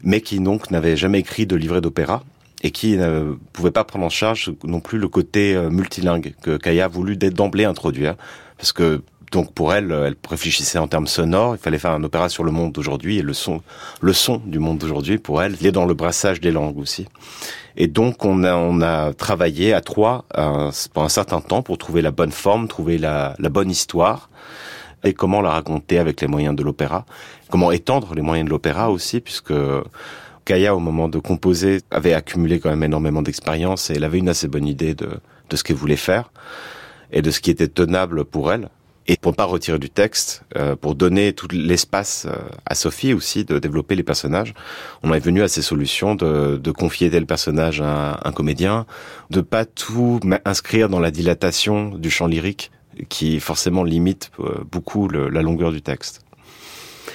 mais 0.04 0.20
qui 0.20 0.38
donc 0.38 0.70
n'avait 0.70 0.96
jamais 0.96 1.18
écrit 1.18 1.44
de 1.44 1.56
livret 1.56 1.80
d'opéra 1.80 2.22
et 2.62 2.70
qui 2.70 2.96
ne 2.96 3.34
pouvait 3.52 3.72
pas 3.72 3.82
prendre 3.82 4.04
en 4.04 4.10
charge 4.10 4.52
non 4.62 4.78
plus 4.78 4.98
le 4.98 5.08
côté 5.08 5.56
euh, 5.56 5.70
multilingue 5.70 6.34
que 6.40 6.56
Kaya 6.56 6.84
a 6.84 6.88
voulu 6.88 7.16
d'emblée 7.16 7.64
introduire, 7.64 8.14
parce 8.58 8.72
que 8.72 9.02
donc 9.30 9.52
pour 9.52 9.72
elle, 9.72 9.92
elle 9.92 10.16
réfléchissait 10.28 10.78
en 10.78 10.88
termes 10.88 11.06
sonores. 11.06 11.54
Il 11.54 11.58
fallait 11.58 11.78
faire 11.78 11.92
un 11.92 12.02
opéra 12.02 12.28
sur 12.28 12.44
le 12.44 12.50
monde 12.50 12.72
d'aujourd'hui 12.72 13.18
et 13.18 13.22
le 13.22 13.32
son, 13.32 13.60
le 14.00 14.12
son 14.12 14.38
du 14.44 14.58
monde 14.58 14.78
d'aujourd'hui 14.78 15.18
pour 15.18 15.42
elle, 15.42 15.56
il 15.60 15.66
est 15.66 15.72
dans 15.72 15.86
le 15.86 15.94
brassage 15.94 16.40
des 16.40 16.50
langues 16.50 16.78
aussi. 16.78 17.06
Et 17.76 17.86
donc 17.86 18.24
on 18.24 18.42
a, 18.44 18.56
on 18.56 18.80
a 18.82 19.12
travaillé 19.14 19.72
à 19.72 19.80
trois 19.80 20.24
euh, 20.36 20.70
pendant 20.92 21.06
un 21.06 21.10
certain 21.10 21.40
temps 21.40 21.62
pour 21.62 21.78
trouver 21.78 22.02
la 22.02 22.10
bonne 22.10 22.32
forme, 22.32 22.66
trouver 22.66 22.98
la, 22.98 23.36
la 23.38 23.48
bonne 23.48 23.70
histoire 23.70 24.30
et 25.04 25.14
comment 25.14 25.40
la 25.40 25.50
raconter 25.50 25.98
avec 25.98 26.20
les 26.20 26.26
moyens 26.26 26.56
de 26.56 26.62
l'opéra, 26.62 27.06
comment 27.50 27.70
étendre 27.70 28.14
les 28.14 28.22
moyens 28.22 28.46
de 28.46 28.50
l'opéra 28.50 28.90
aussi, 28.90 29.20
puisque 29.20 29.54
Kaya, 30.44 30.74
au 30.74 30.80
moment 30.80 31.08
de 31.08 31.18
composer, 31.18 31.80
avait 31.90 32.12
accumulé 32.12 32.58
quand 32.58 32.70
même 32.70 32.82
énormément 32.82 33.22
d'expérience 33.22 33.90
et 33.90 33.94
elle 33.94 34.04
avait 34.04 34.18
une 34.18 34.28
assez 34.28 34.48
bonne 34.48 34.66
idée 34.66 34.94
de, 34.94 35.08
de 35.48 35.56
ce 35.56 35.62
qu'elle 35.62 35.76
voulait 35.76 35.96
faire 35.96 36.32
et 37.12 37.22
de 37.22 37.30
ce 37.30 37.40
qui 37.40 37.50
était 37.50 37.68
tenable 37.68 38.24
pour 38.24 38.52
elle. 38.52 38.68
Et 39.10 39.16
pour 39.16 39.34
pas 39.34 39.44
retirer 39.44 39.80
du 39.80 39.90
texte, 39.90 40.44
euh, 40.56 40.76
pour 40.76 40.94
donner 40.94 41.32
tout 41.32 41.48
l'espace 41.50 42.28
euh, 42.28 42.36
à 42.64 42.76
Sophie 42.76 43.12
aussi 43.12 43.44
de 43.44 43.58
développer 43.58 43.96
les 43.96 44.04
personnages, 44.04 44.54
on 45.02 45.12
est 45.12 45.18
venu 45.18 45.42
à 45.42 45.48
ces 45.48 45.62
solutions 45.62 46.14
de, 46.14 46.56
de 46.62 46.70
confier 46.70 47.10
tel 47.10 47.26
personnage 47.26 47.80
à 47.80 48.20
un, 48.22 48.30
comédien, 48.30 48.86
de 49.30 49.40
pas 49.40 49.64
tout 49.64 50.20
inscrire 50.44 50.88
dans 50.88 51.00
la 51.00 51.10
dilatation 51.10 51.88
du 51.88 52.08
chant 52.08 52.28
lyrique 52.28 52.70
qui 53.08 53.40
forcément 53.40 53.82
limite 53.82 54.30
euh, 54.38 54.62
beaucoup 54.70 55.08
le, 55.08 55.28
la 55.28 55.42
longueur 55.42 55.72
du 55.72 55.82
texte. 55.82 56.20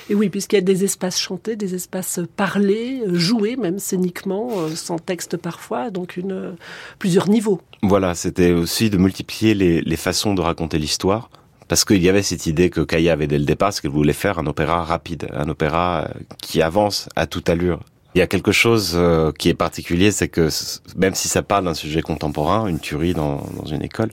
Et 0.10 0.16
oui, 0.16 0.30
puisqu'il 0.30 0.58
y 0.58 0.60
a 0.60 0.62
des 0.62 0.84
espaces 0.84 1.18
chantés, 1.18 1.56
des 1.56 1.76
espaces 1.76 2.20
parlés, 2.36 3.04
joués 3.14 3.56
même 3.56 3.80
scéniquement, 3.80 4.68
sans 4.76 5.00
texte 5.00 5.38
parfois, 5.38 5.92
donc 5.92 6.18
une, 6.18 6.58
plusieurs 7.00 7.30
niveaux. 7.30 7.62
Voilà, 7.84 8.16
c'était 8.16 8.52
aussi 8.52 8.90
de 8.90 8.98
multiplier 8.98 9.54
les, 9.54 9.80
les 9.80 9.96
façons 9.96 10.34
de 10.34 10.42
raconter 10.42 10.78
l'histoire 10.78 11.30
parce 11.68 11.86
qu'il 11.86 12.02
y 12.04 12.10
avait 12.10 12.24
cette 12.24 12.46
idée 12.46 12.70
que 12.70 12.82
Kaya 12.82 13.14
avait 13.14 13.28
dès 13.28 13.40
le 13.40 13.46
départ, 13.46 13.74
c'est 13.74 13.82
qu'elle 13.82 13.92
voulait 13.92 14.14
faire 14.14 14.40
un 14.40 14.46
opéra 14.46 14.84
rapide, 14.84 15.28
un 15.34 15.50
opéra 15.50 16.06
euh, 16.06 16.20
qui 16.42 16.62
avance 16.62 17.10
à 17.16 17.28
toute 17.28 17.50
allure. 17.50 17.80
Il 18.16 18.20
y 18.20 18.22
a 18.22 18.28
quelque 18.28 18.54
chose 18.54 18.94
euh, 18.96 19.34
qui 19.38 19.50
est 19.50 19.54
particulier, 19.54 20.10
c'est 20.10 20.30
que 20.30 20.48
même 20.96 21.16
si 21.16 21.28
ça 21.28 21.44
parle 21.44 21.66
d'un 21.66 21.74
sujet 21.74 22.02
contemporain, 22.02 22.66
une 22.68 22.80
tuerie 22.80 23.14
dans, 23.14 23.44
une 23.70 23.84
école, 23.84 24.10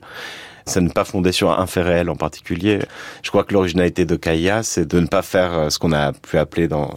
ça 0.65 0.81
n'est 0.81 0.89
pas 0.89 1.05
fondé 1.05 1.31
sur 1.31 1.57
un 1.57 1.65
fait 1.67 1.81
réel 1.81 2.09
en 2.09 2.17
particulier. 2.17 2.79
Je 3.21 3.29
crois 3.29 3.45
que 3.45 3.53
l'originalité 3.53 4.03
de 4.03 4.17
Kaya, 4.17 4.61
c'est 4.61 4.85
de 4.85 4.99
ne 4.99 5.07
pas 5.07 5.21
faire 5.21 5.53
euh, 5.53 5.69
ce 5.69 5.79
qu'on 5.79 5.93
a 5.93 6.11
pu 6.11 6.37
appeler 6.37 6.67
dans, 6.67 6.93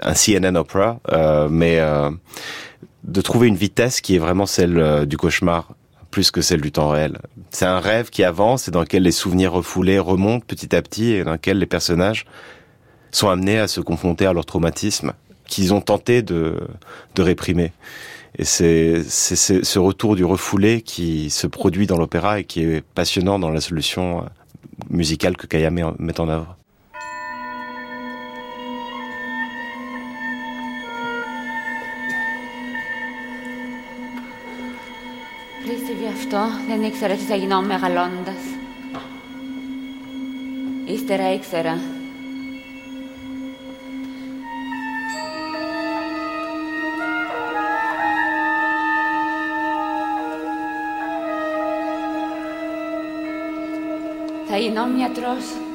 un 0.00 0.14
CNN 0.14 0.56
opera, 0.56 1.00
euh, 1.12 1.48
mais 1.50 1.82
de 3.04 3.20
trouver 3.20 3.48
une 3.48 3.56
vitesse 3.56 4.00
qui 4.00 4.16
est 4.16 4.18
vraiment 4.18 4.46
celle 4.46 5.04
du 5.04 5.18
cauchemar 5.18 5.74
plus 6.16 6.30
que 6.30 6.40
celle 6.40 6.62
du 6.62 6.72
temps 6.72 6.88
réel. 6.88 7.18
C'est 7.50 7.66
un 7.66 7.78
rêve 7.78 8.08
qui 8.08 8.24
avance 8.24 8.68
et 8.68 8.70
dans 8.70 8.80
lequel 8.80 9.02
les 9.02 9.12
souvenirs 9.12 9.52
refoulés 9.52 9.98
remontent 9.98 10.46
petit 10.46 10.74
à 10.74 10.80
petit 10.80 11.12
et 11.12 11.24
dans 11.24 11.32
lequel 11.32 11.58
les 11.58 11.66
personnages 11.66 12.24
sont 13.10 13.28
amenés 13.28 13.58
à 13.58 13.68
se 13.68 13.82
confronter 13.82 14.24
à 14.24 14.32
leur 14.32 14.46
traumatisme 14.46 15.12
qu'ils 15.46 15.74
ont 15.74 15.82
tenté 15.82 16.22
de, 16.22 16.58
de 17.16 17.22
réprimer. 17.22 17.72
Et 18.38 18.44
c'est 18.46 19.02
ce 19.04 19.78
retour 19.78 20.16
du 20.16 20.24
refoulé 20.24 20.80
qui 20.80 21.28
se 21.28 21.46
produit 21.46 21.86
dans 21.86 21.98
l'opéra 21.98 22.40
et 22.40 22.44
qui 22.44 22.62
est 22.62 22.80
passionnant 22.80 23.38
dans 23.38 23.50
la 23.50 23.60
solution 23.60 24.24
musicale 24.88 25.36
que 25.36 25.46
Kaya 25.46 25.70
met 25.70 25.82
en 26.20 26.28
œuvre. 26.30 26.56
Αυτό 36.36 36.64
δεν 36.68 36.82
ήξερα 36.82 37.14
τι 37.14 37.22
θα 37.22 37.34
γινώ 37.34 37.62
μεγαλώνοντας. 37.62 38.34
Ύστερα 40.84 41.32
ήξερα. 41.32 41.78
Θα 54.48 54.56
γίνω 54.56 54.86
μιατρός. 54.86 55.65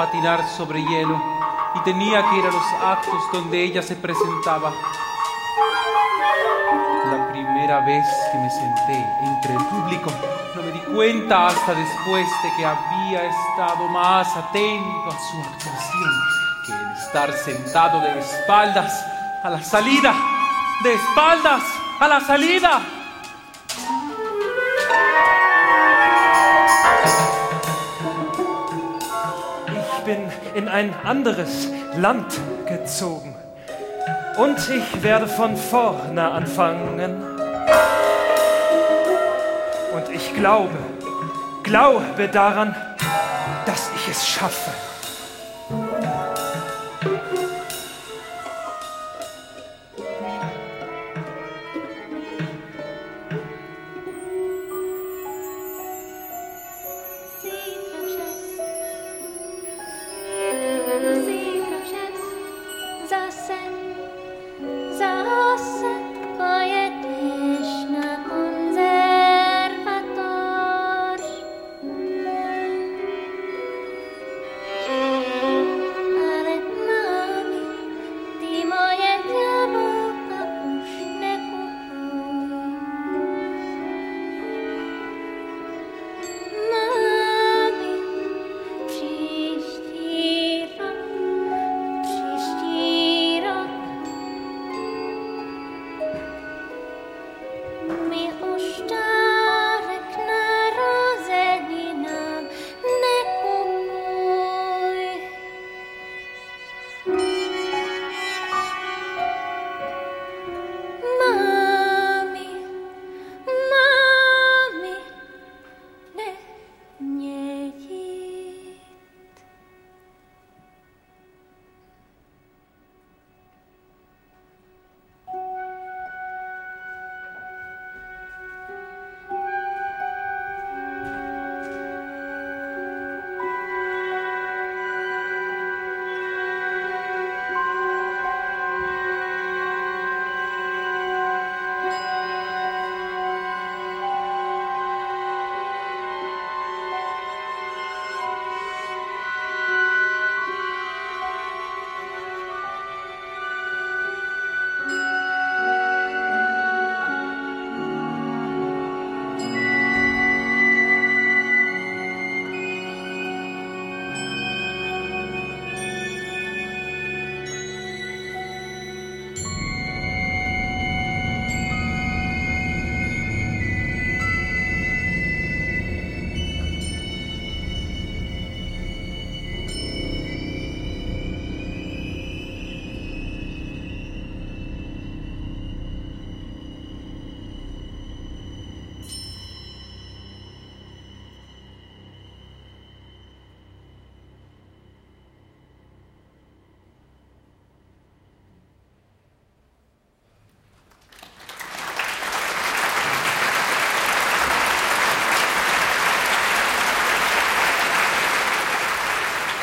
Patinar 0.00 0.42
sobre 0.56 0.82
hielo 0.82 1.22
y 1.74 1.80
tenía 1.80 2.24
que 2.30 2.38
ir 2.38 2.46
a 2.46 2.50
los 2.50 2.66
actos 2.82 3.20
donde 3.34 3.62
ella 3.62 3.82
se 3.82 3.94
presentaba. 3.96 4.72
La 7.04 7.28
primera 7.30 7.80
vez 7.80 8.06
que 8.32 8.38
me 8.38 8.48
senté 8.48 9.06
entre 9.22 9.52
el 9.52 9.64
público, 9.66 10.10
no 10.56 10.62
me 10.62 10.72
di 10.72 10.78
cuenta 10.94 11.48
hasta 11.48 11.74
después 11.74 12.26
de 12.42 12.48
que 12.56 12.64
había 12.64 13.26
estado 13.26 13.88
más 13.88 14.26
atento 14.34 15.10
a 15.10 15.18
su 15.18 15.38
actuación 15.42 16.10
que 16.64 16.72
en 16.72 16.90
estar 16.92 17.32
sentado 17.34 18.00
de 18.00 18.20
espaldas 18.20 19.04
a 19.44 19.50
la 19.50 19.62
salida, 19.62 20.14
de 20.82 20.94
espaldas 20.94 21.62
a 22.00 22.08
la 22.08 22.20
salida. 22.20 22.99
In 30.60 30.68
ein 30.68 30.94
anderes 31.04 31.68
Land 31.96 32.38
gezogen. 32.66 33.34
Und 34.36 34.58
ich 34.68 35.02
werde 35.02 35.26
von 35.26 35.56
vorne 35.56 36.30
anfangen. 36.30 37.14
Und 39.94 40.14
ich 40.14 40.34
glaube, 40.34 40.76
glaube 41.62 42.28
daran, 42.30 42.76
dass 43.64 43.90
ich 43.96 44.08
es 44.10 44.28
schaffe. 44.28 44.89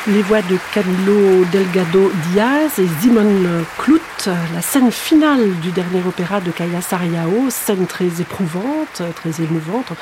Les 0.08 0.22
voix 0.22 0.40
de 0.40 0.56
Camilo 0.72 1.44
Delgado 1.52 2.10
Diaz 2.30 2.78
et 2.78 2.86
Simon 3.00 3.64
Clout, 3.76 4.00
la 4.54 4.62
scène 4.62 4.90
finale 4.90 5.50
du 5.60 5.70
dernier 5.70 6.00
opéra 6.06 6.40
de 6.40 6.50
Kaya 6.50 6.80
Sariao, 6.80 7.50
scène 7.50 7.86
très 7.86 8.22
éprouvante, 8.22 9.02
très 9.16 9.42
émouvante. 9.42 9.92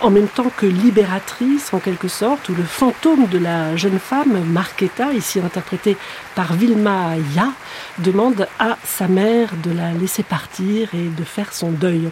En 0.00 0.10
même 0.10 0.28
temps 0.28 0.52
que 0.54 0.66
libératrice 0.66 1.72
en 1.72 1.78
quelque 1.78 2.08
sorte, 2.08 2.50
où 2.50 2.54
le 2.54 2.62
fantôme 2.62 3.26
de 3.26 3.38
la 3.38 3.74
jeune 3.74 3.98
femme, 3.98 4.44
Marquetta, 4.44 5.12
ici 5.14 5.40
interprétée 5.40 5.96
par 6.34 6.52
Vilma 6.52 7.16
Ya, 7.34 7.48
demande 7.98 8.46
à 8.58 8.76
sa 8.84 9.08
mère 9.08 9.50
de 9.62 9.70
la 9.70 9.92
laisser 9.92 10.22
partir 10.22 10.94
et 10.94 11.08
de 11.08 11.24
faire 11.24 11.52
son 11.52 11.70
deuil. 11.70 12.10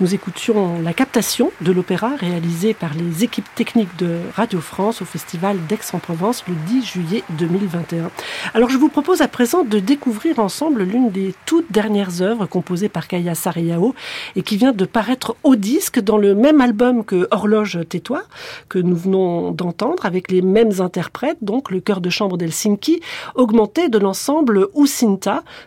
Nous 0.00 0.14
écoutions 0.14 0.80
la 0.82 0.92
captation 0.92 1.50
de 1.60 1.72
l'opéra 1.72 2.10
réalisée 2.16 2.74
par 2.74 2.94
les 2.94 3.24
équipes 3.24 3.48
techniques 3.54 3.96
de 3.96 4.18
Radio 4.34 4.60
France 4.60 5.02
au 5.02 5.04
Festival 5.04 5.58
d'Aix-en-Provence 5.68 6.44
le 6.48 6.54
10 6.66 6.84
juillet 6.84 7.24
2021. 7.30 8.10
Alors 8.54 8.70
je 8.70 8.78
vous 8.78 8.88
propose 8.88 9.22
à 9.22 9.28
présent 9.28 9.64
de 9.64 9.78
découvrir 9.78 10.38
ensemble 10.38 10.82
l'une 10.82 11.10
des 11.10 11.34
toutes 11.46 11.70
dernières 11.70 12.22
œuvres 12.22 12.46
composées 12.46 12.88
par 12.88 13.08
Kaya 13.08 13.34
Sariao 13.34 13.94
et 14.36 14.42
qui 14.42 14.56
vient 14.56 14.72
de 14.72 14.84
paraître 14.84 15.36
au 15.42 15.56
disque 15.56 16.00
dans 16.00 16.18
le 16.18 16.34
même 16.34 16.60
album 16.60 17.04
que 17.04 17.28
Horloge 17.30 17.78
Tais-toi, 17.88 18.22
que 18.68 18.78
nous 18.78 18.96
venons 18.96 19.52
d'entendre 19.52 20.06
avec 20.06 20.30
les 20.30 20.42
mêmes 20.42 20.80
interprètes, 20.80 21.38
donc 21.42 21.70
le 21.70 21.80
chœur 21.80 22.00
de 22.00 22.10
chambre 22.10 22.36
d'Helsinki, 22.36 23.00
augmenté 23.34 23.88
de 23.88 23.98
l'ensemble 23.98 24.68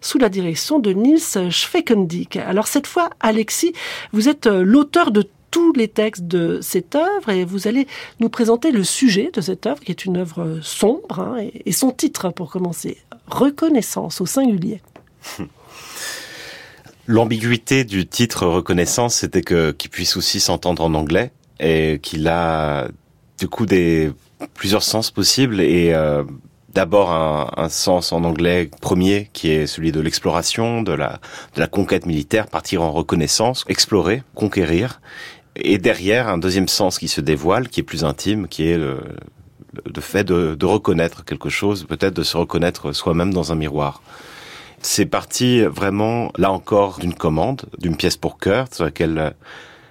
Sous 0.02 0.18
la 0.18 0.30
direction 0.30 0.80
de 0.80 0.92
Nils 0.92 1.50
Schwekendick. 1.50 2.36
Alors 2.38 2.68
cette 2.68 2.88
fois, 2.88 3.10
Alexis, 3.20 3.74
vous 4.12 4.28
êtes 4.28 4.48
euh, 4.48 4.64
l'auteur 4.64 5.12
de 5.12 5.28
tous 5.52 5.74
les 5.74 5.88
textes 5.88 6.24
de 6.24 6.60
cette 6.62 6.96
œuvre 6.96 7.30
et 7.30 7.46
vous 7.46 7.68
allez 7.68 7.88
nous 8.20 8.30
présenter 8.30 8.72
le 8.72 8.84
sujet 8.84 9.30
de 9.34 9.42
cette 9.42 9.66
œuvre 9.66 9.82
qui 9.82 9.92
est 9.92 10.06
une 10.06 10.18
œuvre 10.18 10.60
sombre 10.62 11.20
hein, 11.20 11.38
et 11.66 11.72
son 11.72 11.92
titre 11.92 12.30
pour 12.30 12.50
commencer, 12.50 12.98
Reconnaissance 13.28 14.22
au 14.22 14.26
singulier. 14.26 14.82
L'ambiguïté 17.08 17.84
du 17.84 18.08
titre 18.08 18.46
Reconnaissance, 18.46 19.16
c'était 19.16 19.42
que 19.42 19.72
qu'il 19.72 19.92
puisse 19.92 20.18
aussi 20.18 20.40
s'entendre 20.40 20.84
en 20.84 20.94
anglais 20.94 21.32
et 21.60 22.00
qu'il 22.02 22.28
a 22.28 22.88
du 23.40 23.48
coup 23.48 23.66
des 23.66 24.12
plusieurs 24.54 24.84
sens 24.84 25.12
possibles 25.12 25.60
et 25.62 25.94
euh, 25.94 26.24
d'abord 26.74 27.12
un, 27.12 27.52
un, 27.58 27.70
sens 27.70 28.12
en 28.12 28.24
anglais 28.24 28.70
premier 28.82 29.30
qui 29.34 29.52
est 29.52 29.68
celui 29.68 29.92
de 29.92 30.00
l'exploration, 30.00 30.82
de 30.82 30.94
la, 30.94 31.20
de 31.56 31.60
la 31.60 31.68
conquête 31.68 32.06
militaire, 32.06 32.48
partir 32.48 32.82
en 32.82 32.92
reconnaissance, 32.92 33.66
explorer, 33.68 34.24
conquérir, 34.36 35.02
et 35.56 35.78
derrière 35.78 36.28
un 36.28 36.38
deuxième 36.38 36.68
sens 36.68 36.98
qui 36.98 37.08
se 37.08 37.22
dévoile, 37.22 37.68
qui 37.68 37.82
est 37.82 37.84
plus 37.84 38.04
intime, 38.04 38.48
qui 38.48 38.68
est 38.68 38.78
le, 38.78 39.00
le 39.74 40.02
fait 40.02 40.24
de, 40.24 40.56
de 40.56 40.66
reconnaître 40.66 41.26
quelque 41.26 41.50
chose, 41.50 41.86
peut-être 41.86 42.16
de 42.16 42.24
se 42.24 42.38
reconnaître 42.38 42.94
soi-même 42.94 43.34
dans 43.34 43.52
un 43.52 43.56
miroir. 43.56 44.02
C'est 44.82 45.06
parti 45.06 45.62
vraiment, 45.62 46.32
là 46.38 46.52
encore, 46.52 47.00
d'une 47.00 47.14
commande, 47.14 47.64
d'une 47.78 47.96
pièce 47.96 48.18
pour 48.18 48.40
chœur, 48.40 48.68
sur 48.72 48.86
laquelle 48.86 49.18
euh, 49.18 49.30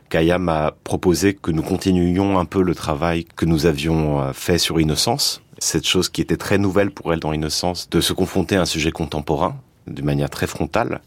Kaya 0.08 0.38
m'a 0.38 0.74
proposé 0.82 1.34
que 1.34 1.52
nous 1.52 1.62
continuions 1.62 2.38
un 2.38 2.44
peu 2.44 2.62
le 2.62 2.74
travail 2.74 3.24
que 3.36 3.46
nous 3.46 3.66
avions 3.66 4.20
euh, 4.20 4.32
fait 4.32 4.58
sur 4.58 4.80
Innocence. 4.80 5.42
Cette 5.60 5.86
chose 5.86 6.08
qui 6.08 6.22
était 6.22 6.38
très 6.38 6.58
nouvelle 6.58 6.90
pour 6.90 7.12
elle 7.12 7.20
dans 7.20 7.32
Innocence, 7.32 7.88
de 7.90 8.00
se 8.00 8.12
confronter 8.12 8.56
à 8.56 8.62
un 8.62 8.66
sujet 8.66 8.90
contemporain, 8.90 9.60
d'une 9.86 10.06
manière 10.06 10.30
très 10.30 10.46
frontale. 10.46 11.00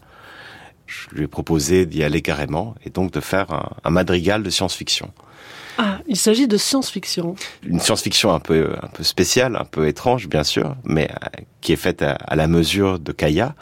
Je 0.86 1.08
lui 1.10 1.24
ai 1.24 1.26
proposé 1.26 1.86
d'y 1.86 2.04
aller 2.04 2.22
carrément, 2.22 2.74
et 2.84 2.90
donc 2.90 3.10
de 3.10 3.20
faire 3.20 3.52
un, 3.52 3.70
un 3.82 3.90
madrigal 3.90 4.42
de 4.42 4.50
science-fiction. 4.50 5.10
Ah, 5.76 5.98
il 6.06 6.16
s'agit 6.16 6.46
de 6.46 6.56
science-fiction. 6.56 7.34
Une 7.64 7.80
science-fiction 7.80 8.32
un 8.32 8.38
peu, 8.38 8.76
un 8.80 8.86
peu 8.86 9.02
spéciale, 9.02 9.56
un 9.56 9.64
peu 9.64 9.88
étrange, 9.88 10.28
bien 10.28 10.44
sûr, 10.44 10.76
mais 10.84 11.10
euh, 11.10 11.40
qui 11.60 11.72
est 11.72 11.76
faite 11.76 12.02
à, 12.02 12.12
à 12.12 12.36
la 12.36 12.46
mesure 12.46 13.00
de 13.00 13.10
Kaya. 13.10 13.56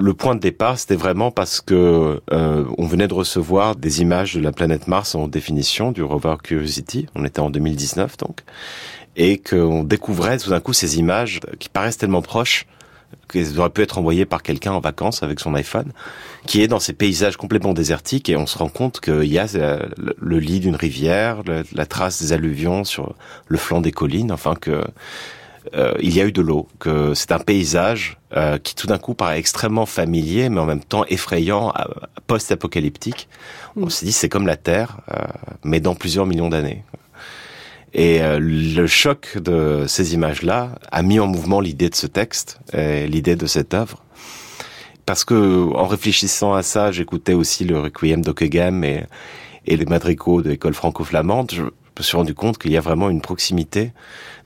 Le 0.00 0.14
point 0.14 0.36
de 0.36 0.40
départ, 0.40 0.78
c'était 0.78 0.94
vraiment 0.94 1.32
parce 1.32 1.60
que 1.60 2.22
euh, 2.30 2.64
on 2.78 2.86
venait 2.86 3.08
de 3.08 3.14
recevoir 3.14 3.74
des 3.74 4.00
images 4.00 4.34
de 4.34 4.40
la 4.40 4.52
planète 4.52 4.86
Mars 4.86 5.16
en 5.16 5.26
définition 5.26 5.90
du 5.90 6.04
rover 6.04 6.36
Curiosity. 6.40 7.06
On 7.16 7.24
était 7.24 7.40
en 7.40 7.50
2019 7.50 8.16
donc, 8.18 8.42
et 9.18 9.36
qu'on 9.36 9.84
découvrait 9.84 10.38
tout 10.38 10.48
d'un 10.48 10.60
coup 10.60 10.72
ces 10.72 10.98
images 10.98 11.40
qui 11.58 11.68
paraissent 11.68 11.98
tellement 11.98 12.22
proches 12.22 12.66
qu'elles 13.30 13.58
auraient 13.58 13.70
pu 13.70 13.82
être 13.82 13.98
envoyées 13.98 14.24
par 14.24 14.42
quelqu'un 14.42 14.72
en 14.72 14.80
vacances 14.80 15.22
avec 15.22 15.40
son 15.40 15.54
iPhone, 15.54 15.92
qui 16.46 16.62
est 16.62 16.68
dans 16.68 16.80
ces 16.80 16.92
paysages 16.92 17.36
complètement 17.36 17.74
désertiques 17.74 18.28
et 18.28 18.36
on 18.36 18.46
se 18.46 18.56
rend 18.56 18.68
compte 18.68 19.00
qu'il 19.00 19.24
y 19.24 19.38
a 19.38 19.46
euh, 19.54 19.86
le 20.18 20.38
lit 20.38 20.60
d'une 20.60 20.76
rivière, 20.76 21.42
la 21.72 21.86
trace 21.86 22.22
des 22.22 22.32
alluvions 22.32 22.84
sur 22.84 23.14
le 23.46 23.58
flanc 23.58 23.80
des 23.80 23.92
collines, 23.92 24.32
enfin 24.32 24.54
que 24.54 24.84
euh, 25.74 25.94
il 26.00 26.14
y 26.14 26.20
a 26.20 26.24
eu 26.24 26.32
de 26.32 26.40
l'eau, 26.40 26.68
que 26.78 27.14
c'est 27.14 27.32
un 27.32 27.38
paysage 27.38 28.18
euh, 28.36 28.58
qui 28.58 28.74
tout 28.74 28.86
d'un 28.86 28.98
coup 28.98 29.14
paraît 29.14 29.38
extrêmement 29.38 29.86
familier, 29.86 30.48
mais 30.48 30.60
en 30.60 30.66
même 30.66 30.82
temps 30.82 31.04
effrayant, 31.08 31.72
post-apocalyptique. 32.26 33.28
On 33.76 33.86
Mm. 33.86 33.90
s'est 33.90 34.06
dit 34.06 34.12
c'est 34.12 34.28
comme 34.28 34.46
la 34.46 34.56
Terre, 34.56 34.98
euh, 35.12 35.24
mais 35.64 35.80
dans 35.80 35.94
plusieurs 35.94 36.26
millions 36.26 36.48
d'années. 36.48 36.84
Et 37.94 38.22
euh, 38.22 38.38
le 38.40 38.86
choc 38.86 39.38
de 39.38 39.84
ces 39.86 40.14
images-là 40.14 40.78
a 40.90 41.02
mis 41.02 41.20
en 41.20 41.26
mouvement 41.26 41.60
l'idée 41.60 41.88
de 41.88 41.94
ce 41.94 42.06
texte, 42.06 42.60
et 42.72 43.06
l'idée 43.06 43.36
de 43.36 43.46
cette 43.46 43.74
œuvre. 43.74 44.02
Parce 45.06 45.24
que 45.24 45.72
en 45.74 45.86
réfléchissant 45.86 46.52
à 46.52 46.62
ça, 46.62 46.92
j'écoutais 46.92 47.32
aussi 47.32 47.64
le 47.64 47.80
Requiem 47.80 48.22
d'Ockeghem 48.22 48.84
et, 48.84 49.06
et 49.66 49.76
les 49.76 49.86
madrigaux 49.86 50.42
de 50.42 50.50
l'école 50.50 50.74
franco-flamande. 50.74 51.50
Je 51.54 51.62
me 51.62 52.02
suis 52.02 52.16
rendu 52.16 52.34
compte 52.34 52.58
qu'il 52.58 52.72
y 52.72 52.76
a 52.76 52.80
vraiment 52.80 53.08
une 53.08 53.20
proximité 53.20 53.92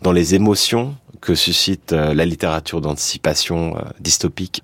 dans 0.02 0.12
les 0.12 0.35
émotions 0.35 0.94
que 1.20 1.35
suscite 1.35 1.92
euh, 1.92 2.12
la 2.12 2.26
littérature 2.26 2.81
d'anticipation 2.81 3.76
euh, 3.76 3.83
dystopique. 4.00 4.62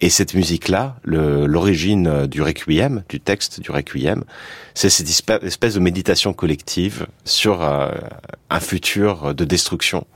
Et 0.00 0.10
cette 0.10 0.34
musique-là, 0.34 0.96
l'origine 1.04 2.06
euh, 2.06 2.26
du 2.26 2.40
requiem, 2.40 3.02
du 3.08 3.18
texte 3.18 3.60
du 3.60 3.72
requiem, 3.72 4.22
c'est 4.74 4.90
cette 4.90 5.08
espèce 5.42 5.74
de 5.74 5.80
méditation 5.80 6.32
collective 6.32 7.06
sur 7.24 7.62
euh, 7.62 7.88
un 8.48 8.60
futur 8.60 9.34
de 9.34 9.44
destruction. 9.44 10.06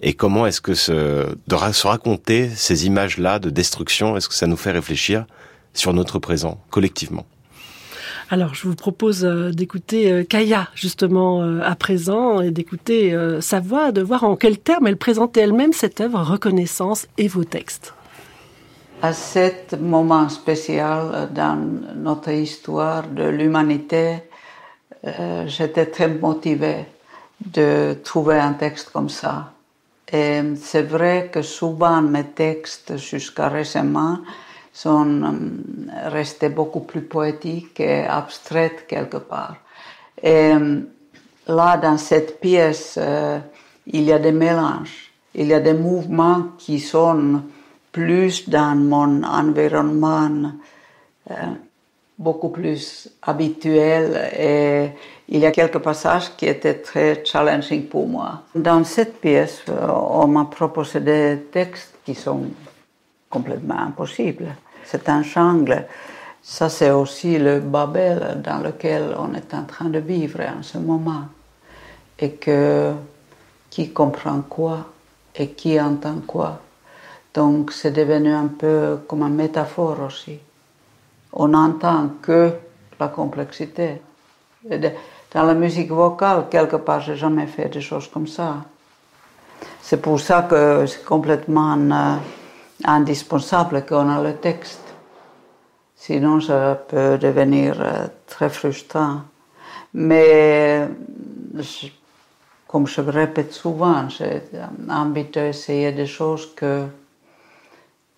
Et 0.00 0.14
comment 0.14 0.46
est-ce 0.46 0.60
que 0.60 0.74
ce, 0.74 1.34
de 1.48 1.72
se 1.72 1.86
raconter 1.86 2.48
ces 2.48 2.86
images-là 2.86 3.40
de 3.40 3.50
destruction, 3.50 4.16
est-ce 4.16 4.28
que 4.28 4.34
ça 4.34 4.46
nous 4.46 4.56
fait 4.56 4.70
réfléchir 4.70 5.26
sur 5.72 5.92
notre 5.92 6.20
présent 6.20 6.60
collectivement? 6.70 7.26
Alors, 8.30 8.54
je 8.54 8.68
vous 8.68 8.74
propose 8.76 9.24
euh, 9.24 9.50
d'écouter 9.50 10.24
Kaya, 10.28 10.68
justement, 10.76 11.42
à 11.60 11.74
présent, 11.74 12.40
et 12.40 12.52
d'écouter 12.52 13.16
sa 13.40 13.58
voix, 13.58 13.90
de 13.90 14.00
voir 14.00 14.22
en 14.22 14.36
quels 14.36 14.58
termes 14.58 14.86
elle 14.86 14.96
présentait 14.96 15.40
elle-même 15.40 15.72
cette 15.72 16.00
œuvre 16.00 16.20
Reconnaissance 16.22 17.08
et 17.18 17.26
vos 17.26 17.44
textes. 17.44 17.94
À 19.04 19.12
ce 19.12 19.76
moment 19.76 20.30
spécial 20.30 21.28
dans 21.30 21.56
notre 21.94 22.30
histoire 22.30 23.02
de 23.06 23.24
l'humanité, 23.24 24.22
euh, 25.06 25.44
j'étais 25.46 25.84
très 25.84 26.08
motivée 26.08 26.86
de 27.38 27.98
trouver 28.02 28.38
un 28.38 28.54
texte 28.54 28.88
comme 28.88 29.10
ça. 29.10 29.52
Et 30.10 30.40
c'est 30.56 30.84
vrai 30.84 31.28
que 31.30 31.42
souvent 31.42 32.00
mes 32.00 32.28
textes 32.28 32.96
jusqu'à 32.96 33.50
récemment 33.50 34.20
sont 34.72 35.22
euh, 35.22 36.08
restés 36.08 36.48
beaucoup 36.48 36.80
plus 36.80 37.02
poétiques 37.02 37.80
et 37.80 38.06
abstraits 38.06 38.86
quelque 38.88 39.18
part. 39.18 39.56
Et 40.22 40.54
euh, 40.54 40.80
là, 41.46 41.76
dans 41.76 41.98
cette 41.98 42.40
pièce, 42.40 42.98
il 43.86 44.02
y 44.02 44.12
a 44.12 44.18
des 44.18 44.32
mélanges, 44.32 45.12
il 45.34 45.48
y 45.48 45.52
a 45.52 45.60
des 45.60 45.74
mouvements 45.74 46.44
qui 46.56 46.80
sont 46.80 47.42
plus 47.94 48.48
dans 48.48 48.74
mon 48.74 49.22
environnement 49.22 50.50
euh, 51.30 51.34
beaucoup 52.18 52.48
plus 52.48 53.08
habituel 53.22 54.30
et 54.36 54.90
il 55.28 55.38
y 55.38 55.46
a 55.46 55.52
quelques 55.52 55.78
passages 55.78 56.36
qui 56.36 56.46
étaient 56.46 56.80
très 56.82 57.24
challenging 57.24 57.86
pour 57.86 58.08
moi. 58.08 58.42
Dans 58.52 58.82
cette 58.82 59.20
pièce, 59.20 59.62
euh, 59.68 59.86
on 59.88 60.26
m'a 60.26 60.46
proposé 60.46 60.98
des 60.98 61.46
textes 61.52 61.94
qui 62.04 62.16
sont 62.16 62.42
complètement 63.30 63.78
impossibles. 63.78 64.56
C'est 64.84 65.08
un 65.08 65.22
jungle. 65.22 65.86
Ça, 66.42 66.68
c'est 66.68 66.90
aussi 66.90 67.38
le 67.38 67.60
Babel 67.60 68.42
dans 68.44 68.58
lequel 68.58 69.14
on 69.16 69.34
est 69.34 69.54
en 69.54 69.64
train 69.64 69.88
de 69.88 70.00
vivre 70.00 70.40
en 70.40 70.64
ce 70.64 70.78
moment. 70.78 71.26
Et 72.18 72.32
que 72.32 72.92
qui 73.70 73.90
comprend 73.90 74.40
quoi 74.42 74.86
et 75.36 75.50
qui 75.50 75.80
entend 75.80 76.18
quoi. 76.26 76.60
Donc 77.34 77.72
c'est 77.72 77.90
devenu 77.90 78.32
un 78.32 78.46
peu 78.46 78.98
comme 79.08 79.22
une 79.22 79.34
métaphore 79.34 79.98
aussi. 80.06 80.38
On 81.32 81.48
n'entend 81.48 82.10
que 82.22 82.52
la 82.98 83.08
complexité. 83.08 84.00
Dans 84.70 85.42
la 85.42 85.54
musique 85.54 85.90
vocale, 85.90 86.46
quelque 86.48 86.76
part, 86.76 87.00
j'ai 87.00 87.16
jamais 87.16 87.46
fait 87.46 87.68
des 87.68 87.80
choses 87.80 88.08
comme 88.08 88.28
ça. 88.28 88.58
C'est 89.82 90.00
pour 90.00 90.20
ça 90.20 90.42
que 90.42 90.86
c'est 90.86 91.04
complètement 91.04 91.76
euh, 91.76 92.16
indispensable 92.84 93.84
qu'on 93.84 94.08
a 94.08 94.22
le 94.22 94.36
texte. 94.36 94.80
Sinon, 95.96 96.40
ça 96.40 96.80
peut 96.88 97.18
devenir 97.18 97.80
euh, 97.80 98.06
très 98.26 98.48
frustrant. 98.48 99.22
Mais, 99.92 100.88
comme 102.68 102.86
je 102.86 103.00
répète 103.00 103.52
souvent, 103.52 104.08
j'ai 104.08 104.42
envie 104.88 105.24
d'essayer 105.24 105.92
des 105.92 106.06
choses 106.06 106.54
que 106.54 106.84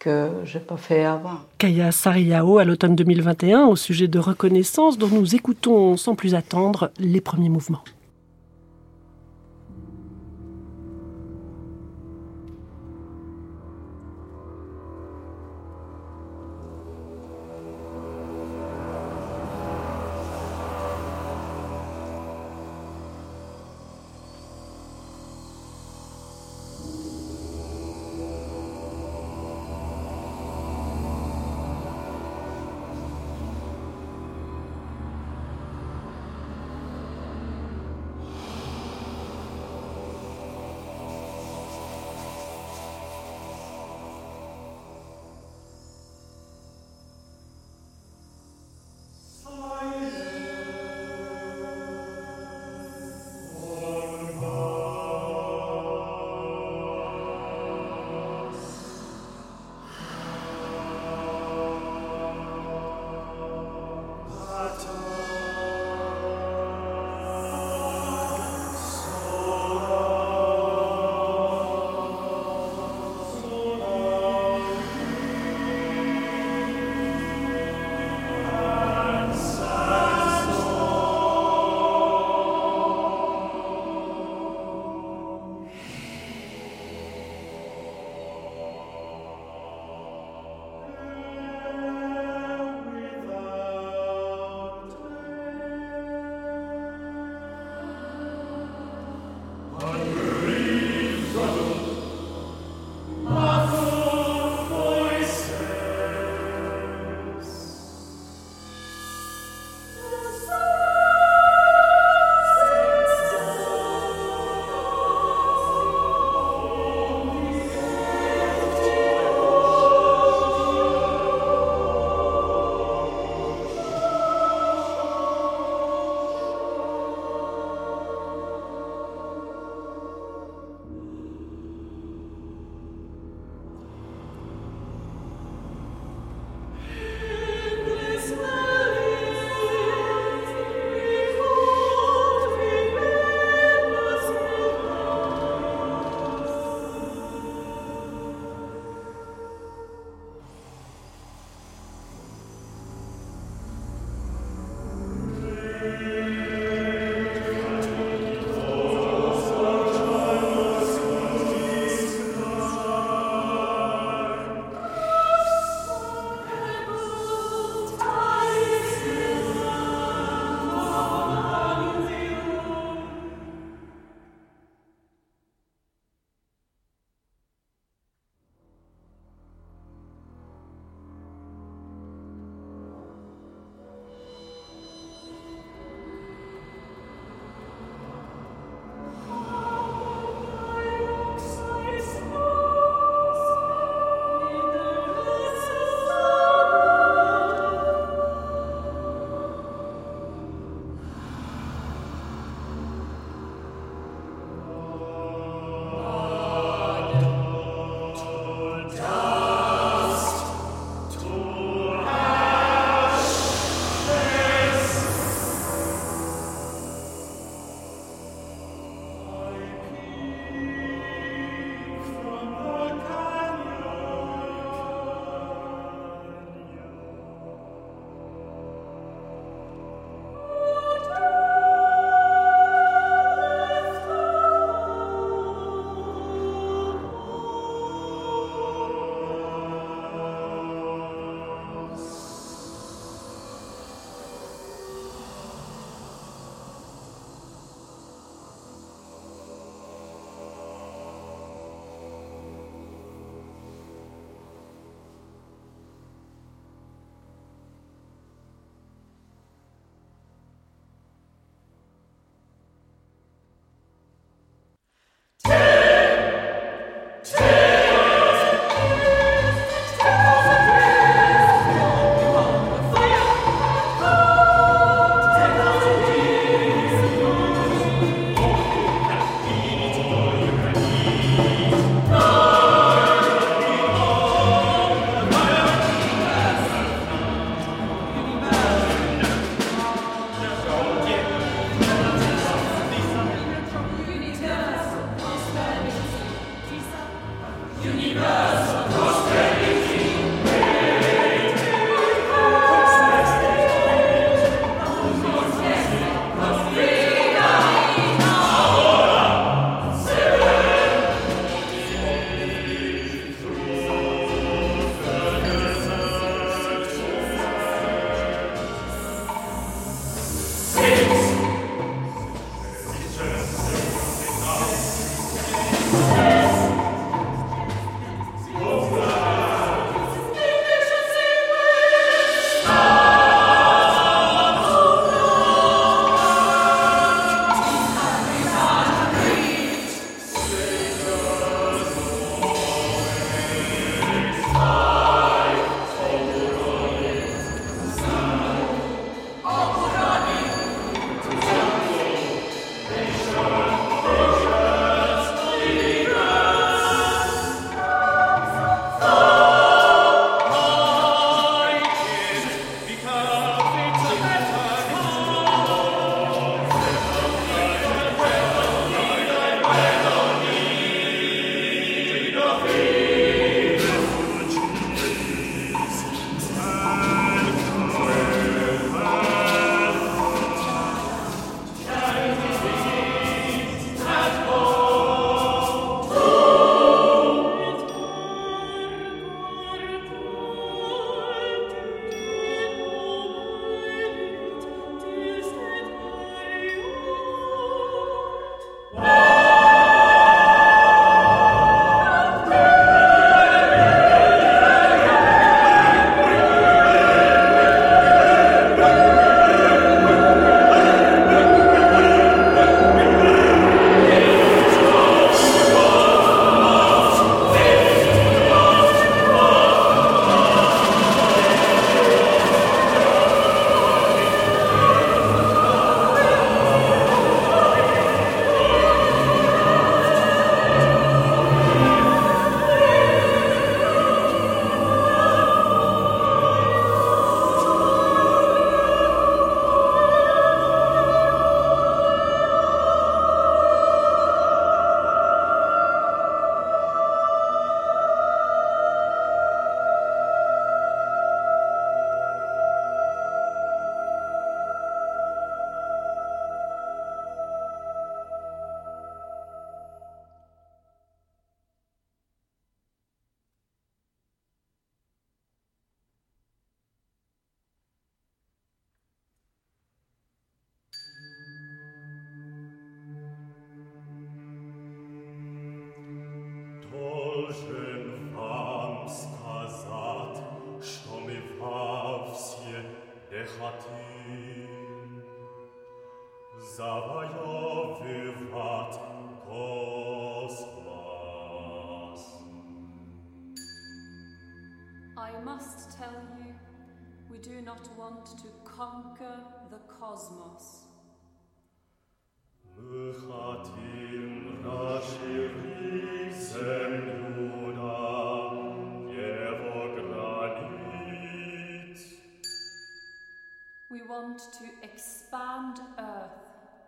que 0.06 0.30
j'ai 0.44 0.60
pas 0.60 0.76
fait 0.76 1.04
avant. 1.04 1.40
Kaya 1.58 1.90
Sariao 1.90 2.58
à 2.58 2.64
l'automne 2.64 2.94
2021 2.94 3.66
au 3.66 3.74
sujet 3.74 4.06
de 4.06 4.20
reconnaissance 4.20 4.98
dont 4.98 5.08
nous 5.08 5.34
écoutons 5.34 5.96
sans 5.96 6.14
plus 6.14 6.36
attendre 6.36 6.92
les 7.00 7.20
premiers 7.20 7.48
mouvements. 7.48 7.82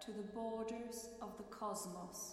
To 0.09 0.15
the 0.15 0.29
borders 0.33 1.11
of 1.21 1.37
the 1.37 1.43
cosmos. 1.51 2.33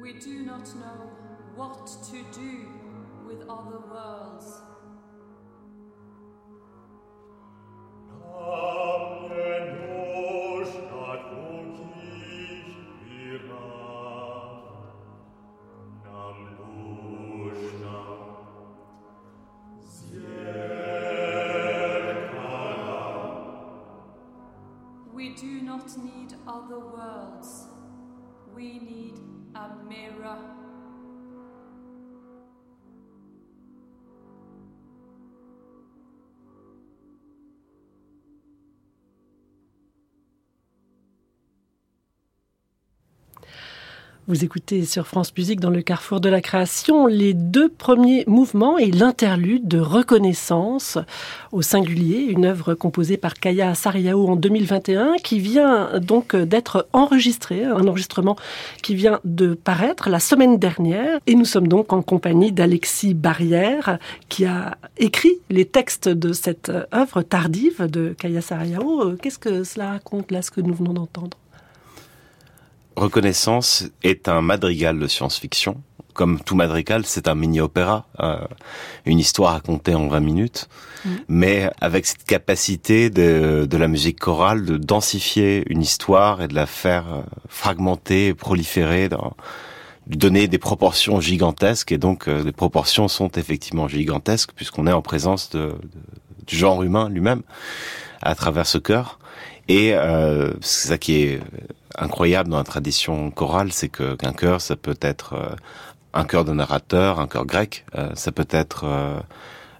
We 0.00 0.12
do 0.20 0.42
not 0.44 0.68
know 0.76 1.10
what 1.56 1.86
to 2.10 2.24
do 2.38 2.68
with 3.26 3.40
other 3.48 3.80
worlds. 3.90 4.71
Not 25.82 26.04
need 26.04 26.34
other 26.46 26.78
worlds. 26.78 27.66
We 28.54 28.78
need 28.78 29.18
a 29.54 29.70
mirror. 29.88 30.51
Vous 44.28 44.44
écoutez 44.44 44.84
sur 44.84 45.08
France 45.08 45.32
Musique 45.36 45.58
dans 45.58 45.68
le 45.68 45.82
carrefour 45.82 46.20
de 46.20 46.28
la 46.28 46.40
création 46.40 47.08
les 47.08 47.34
deux 47.34 47.68
premiers 47.68 48.22
mouvements 48.28 48.78
et 48.78 48.92
l'interlude 48.92 49.66
de 49.66 49.80
reconnaissance. 49.80 50.96
Au 51.50 51.60
singulier, 51.60 52.18
une 52.28 52.44
œuvre 52.44 52.74
composée 52.74 53.16
par 53.16 53.34
Kaya 53.34 53.74
Sariao 53.74 54.28
en 54.28 54.36
2021 54.36 55.14
qui 55.24 55.40
vient 55.40 55.98
donc 55.98 56.36
d'être 56.36 56.86
enregistrée, 56.92 57.64
un 57.64 57.88
enregistrement 57.88 58.36
qui 58.80 58.94
vient 58.94 59.18
de 59.24 59.54
paraître 59.54 60.08
la 60.08 60.20
semaine 60.20 60.56
dernière. 60.56 61.18
Et 61.26 61.34
nous 61.34 61.44
sommes 61.44 61.66
donc 61.66 61.92
en 61.92 62.00
compagnie 62.00 62.52
d'Alexis 62.52 63.14
Barrière 63.14 63.98
qui 64.28 64.44
a 64.44 64.78
écrit 64.98 65.40
les 65.50 65.64
textes 65.64 66.08
de 66.08 66.32
cette 66.32 66.70
œuvre 66.94 67.22
tardive 67.22 67.90
de 67.90 68.14
Kaya 68.16 68.40
Sariao. 68.40 69.16
Qu'est-ce 69.20 69.40
que 69.40 69.64
cela 69.64 69.90
raconte 69.90 70.30
là, 70.30 70.42
ce 70.42 70.52
que 70.52 70.60
nous 70.60 70.74
venons 70.74 70.92
d'entendre? 70.92 71.41
Reconnaissance 72.96 73.84
est 74.02 74.28
un 74.28 74.42
madrigal 74.42 74.98
de 74.98 75.06
science-fiction. 75.06 75.80
Comme 76.14 76.40
tout 76.40 76.54
madrigal, 76.54 77.06
c'est 77.06 77.26
un 77.26 77.34
mini-opéra, 77.34 78.06
euh, 78.20 78.36
une 79.06 79.18
histoire 79.18 79.52
racontée 79.52 79.94
en 79.94 80.08
20 80.08 80.20
minutes, 80.20 80.68
mmh. 81.04 81.10
mais 81.28 81.70
avec 81.80 82.04
cette 82.04 82.24
capacité 82.24 83.08
de, 83.08 83.66
de 83.68 83.76
la 83.78 83.88
musique 83.88 84.20
chorale 84.20 84.66
de 84.66 84.76
densifier 84.76 85.64
une 85.70 85.80
histoire 85.80 86.42
et 86.42 86.48
de 86.48 86.54
la 86.54 86.66
faire 86.66 87.04
euh, 87.14 87.22
fragmenter, 87.48 88.34
proliférer, 88.34 89.08
dans, 89.08 89.34
donner 90.06 90.48
des 90.48 90.58
proportions 90.58 91.20
gigantesques. 91.20 91.92
Et 91.92 91.98
donc, 91.98 92.28
euh, 92.28 92.42
les 92.44 92.52
proportions 92.52 93.08
sont 93.08 93.30
effectivement 93.30 93.88
gigantesques 93.88 94.50
puisqu'on 94.54 94.86
est 94.86 94.92
en 94.92 95.02
présence 95.02 95.50
de, 95.50 95.68
de, 95.68 95.76
du 96.46 96.56
genre 96.56 96.82
humain 96.82 97.08
lui-même 97.08 97.42
à 98.20 98.34
travers 98.34 98.66
ce 98.66 98.78
chœur. 98.78 99.18
Et 99.68 99.94
euh, 99.94 100.52
c'est 100.60 100.88
ça 100.88 100.98
qui 100.98 101.22
est 101.22 101.40
incroyable 101.96 102.50
dans 102.50 102.58
la 102.58 102.64
tradition 102.64 103.30
chorale, 103.30 103.72
c'est 103.72 103.88
que 103.88 104.14
qu'un 104.16 104.32
chœur, 104.32 104.60
ça 104.60 104.76
peut 104.76 104.98
être 105.00 105.34
euh, 105.34 105.54
un 106.14 106.24
chœur 106.24 106.44
de 106.44 106.52
narrateur, 106.52 107.20
un 107.20 107.26
chœur 107.26 107.46
grec, 107.46 107.84
euh, 107.96 108.10
ça 108.14 108.32
peut 108.32 108.48
être 108.50 108.84
euh, 108.84 109.20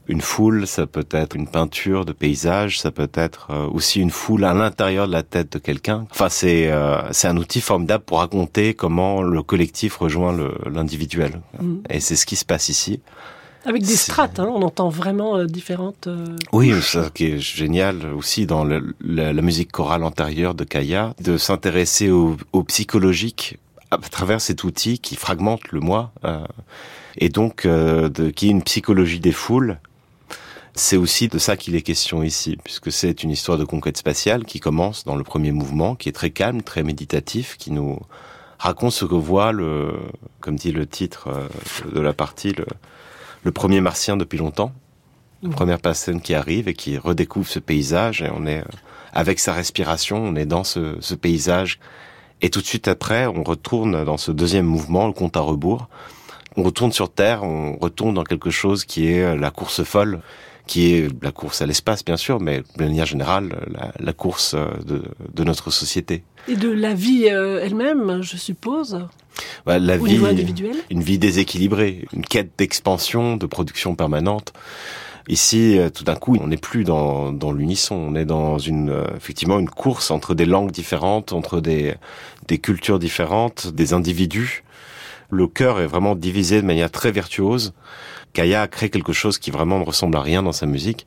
une 0.09 0.21
foule, 0.21 0.67
ça 0.67 0.87
peut 0.87 1.07
être 1.11 1.37
une 1.37 1.47
peinture 1.47 2.05
de 2.05 2.13
paysage, 2.13 2.81
ça 2.81 2.91
peut 2.91 3.11
être 3.15 3.49
euh, 3.51 3.67
aussi 3.67 4.01
une 4.01 4.11
foule 4.11 4.45
à 4.45 4.55
l'intérieur 4.55 5.07
de 5.07 5.13
la 5.13 5.23
tête 5.23 5.53
de 5.53 5.59
quelqu'un. 5.59 6.07
Enfin, 6.11 6.29
c'est 6.29 6.71
euh, 6.71 7.01
c'est 7.13 7.29
un 7.29 7.37
outil 7.37 7.61
formidable 7.61 8.05
pour 8.05 8.19
raconter 8.19 8.75
comment 8.75 9.23
le 9.23 9.43
collectif 9.43 9.97
rejoint 9.97 10.37
l'individuel. 10.71 11.41
Mmh. 11.61 11.77
Et 11.91 12.01
c'est 12.01 12.17
ce 12.17 12.27
qui 12.27 12.37
se 12.37 12.45
passe 12.45 12.69
ici. 12.69 13.01
Avec 13.65 13.83
des 13.83 13.97
strates, 13.97 14.41
hein, 14.41 14.49
on 14.53 14.63
entend 14.63 14.89
vraiment 14.89 15.37
euh, 15.37 15.47
différentes. 15.47 16.09
Euh, 16.09 16.37
oui, 16.53 16.73
ça 16.83 17.11
qui 17.15 17.27
est 17.27 17.39
génial 17.39 18.13
aussi 18.13 18.47
dans 18.47 18.65
le, 18.65 18.95
la, 19.01 19.33
la, 19.33 19.43
musique 19.43 19.71
chorale 19.71 20.03
antérieure 20.03 20.55
de 20.55 20.65
Kaya, 20.65 21.15
de 21.21 21.37
s'intéresser 21.37 22.11
au, 22.11 22.37
au, 22.53 22.65
psychologique 22.65 23.59
à 23.93 23.99
travers 23.99 24.41
cet 24.41 24.65
outil 24.65 24.99
qui 24.99 25.17
fragmente 25.17 25.71
le 25.71 25.81
moi, 25.81 26.13
euh, 26.25 26.45
et 27.19 27.29
donc 27.29 27.67
euh, 27.67 28.09
de, 28.09 28.31
qui 28.31 28.49
est 28.49 28.51
une 28.51 28.63
psychologie 28.63 29.21
des 29.21 29.33
foules. 29.33 29.79
C'est 30.75 30.97
aussi 30.97 31.29
de 31.29 31.37
ça 31.37 31.59
qu'il 31.59 31.77
est 31.77 31.83
question 31.83 32.23
ici, 32.23 32.57
puisque 32.65 32.91
c'est 32.91 33.23
une 33.23 33.31
histoire 33.31 33.59
de 33.59 33.65
conquête 33.65 33.99
spatiale 33.99 34.45
qui 34.45 34.59
commence 34.59 35.05
dans 35.05 35.17
le 35.17 35.25
premier 35.25 35.53
mouvement, 35.53 35.95
qui 35.95 36.09
est 36.09 36.13
très 36.13 36.31
calme, 36.31 36.63
très 36.63 36.83
méditatif, 36.83 37.59
qui 37.59 37.71
nous 37.71 38.01
raconte 38.59 38.93
ce 38.93 39.05
que 39.05 39.15
voit 39.15 39.53
le, 39.53 39.93
comme 40.41 40.57
dit 40.57 40.73
le 40.73 40.87
titre 40.87 41.29
euh, 41.29 41.91
de 41.93 42.01
la 42.01 42.15
partie, 42.15 42.55
le, 42.55 42.65
le 43.43 43.53
premier 43.53 43.81
martien 43.81 44.17
depuis 44.17 44.39
longtemps, 44.39 44.73
la 45.43 45.49
mmh. 45.49 45.53
première 45.53 45.81
personne 45.81 46.21
qui 46.21 46.35
arrive 46.35 46.69
et 46.69 46.75
qui 46.75 46.99
redécouvre 46.99 47.49
ce 47.49 47.59
paysage 47.59 48.23
et 48.23 48.31
on 48.35 48.47
est 48.47 48.63
avec 49.13 49.41
sa 49.41 49.53
respiration, 49.53 50.23
on 50.23 50.37
est 50.37 50.47
dans 50.47 50.65
ce, 50.65 50.97
ce, 51.01 51.15
paysage 51.15 51.79
et 52.41 52.51
tout 52.51 52.61
de 52.61 52.67
suite 52.67 52.89
après, 52.89 53.27
on 53.27 53.43
retourne 53.43 54.05
dans 54.05 54.17
ce 54.17 54.33
deuxième 54.33 54.67
mouvement, 54.67 55.07
le 55.07 55.13
compte 55.13 55.37
à 55.37 55.41
rebours. 55.41 55.89
On 56.57 56.63
retourne 56.63 56.93
sur 56.93 57.11
Terre, 57.11 57.45
on 57.45 57.77
retourne 57.77 58.15
dans 58.15 58.25
quelque 58.25 58.51
chose 58.51 58.85
qui 58.85 59.07
est 59.07 59.37
la 59.37 59.51
course 59.51 59.85
folle, 59.85 60.21
qui 60.67 60.95
est 60.95 61.09
la 61.23 61.33
course 61.33 61.63
à 61.63 61.67
l'espace 61.67 62.05
bien 62.05 62.17
sûr, 62.17 62.41
mais 62.41 62.63
de 62.77 62.85
manière 62.85 63.07
générale 63.07 63.51
la, 63.73 63.93
la 63.99 64.13
course 64.13 64.55
de, 64.55 65.03
de, 65.33 65.45
notre 65.45 65.71
société. 65.71 66.25
Et 66.49 66.57
de 66.57 66.71
la 66.71 66.95
vie 66.95 67.29
euh, 67.29 67.61
elle-même, 67.63 68.23
je 68.23 68.37
suppose. 68.37 69.07
Ouais, 69.67 69.79
la 69.79 69.97
Au 69.97 70.05
vie, 70.05 70.13
niveau 70.13 70.27
individuel? 70.27 70.77
une 70.91 71.03
vie 71.03 71.19
déséquilibrée, 71.19 72.07
une 72.13 72.25
quête 72.25 72.51
d'expansion, 72.59 73.37
de 73.37 73.47
production 73.47 73.95
permanente. 73.95 74.53
Ici, 75.29 75.79
tout 75.95 76.03
d'un 76.03 76.17
coup, 76.17 76.37
on 76.41 76.49
n'est 76.49 76.57
plus 76.57 76.83
dans, 76.83 77.31
dans 77.33 77.53
l'unisson. 77.53 77.95
On 77.95 78.15
est 78.17 78.25
dans 78.25 78.59
une, 78.59 79.05
effectivement, 79.17 79.61
une 79.61 79.71
course 79.71 80.11
entre 80.11 80.35
des 80.35 80.47
langues 80.47 80.73
différentes, 80.73 81.33
entre 81.33 81.61
des, 81.61 81.95
des 82.49 82.59
cultures 82.59 82.99
différentes, 82.99 83.69
des 83.73 83.93
individus. 83.93 84.65
Le 85.31 85.47
cœur 85.47 85.81
est 85.81 85.87
vraiment 85.87 86.17
divisé 86.17 86.61
de 86.61 86.67
manière 86.67 86.91
très 86.91 87.13
virtuose. 87.13 87.73
Kaya 88.33 88.63
a 88.63 88.67
créé 88.69 88.91
quelque 88.91 89.13
chose 89.13 89.39
qui 89.39 89.51
vraiment 89.53 89.79
ne 89.79 89.85
ressemble 89.85 90.17
à 90.17 90.23
rien 90.23 90.43
dans 90.43 90.53
sa 90.53 90.67
musique. 90.67 91.07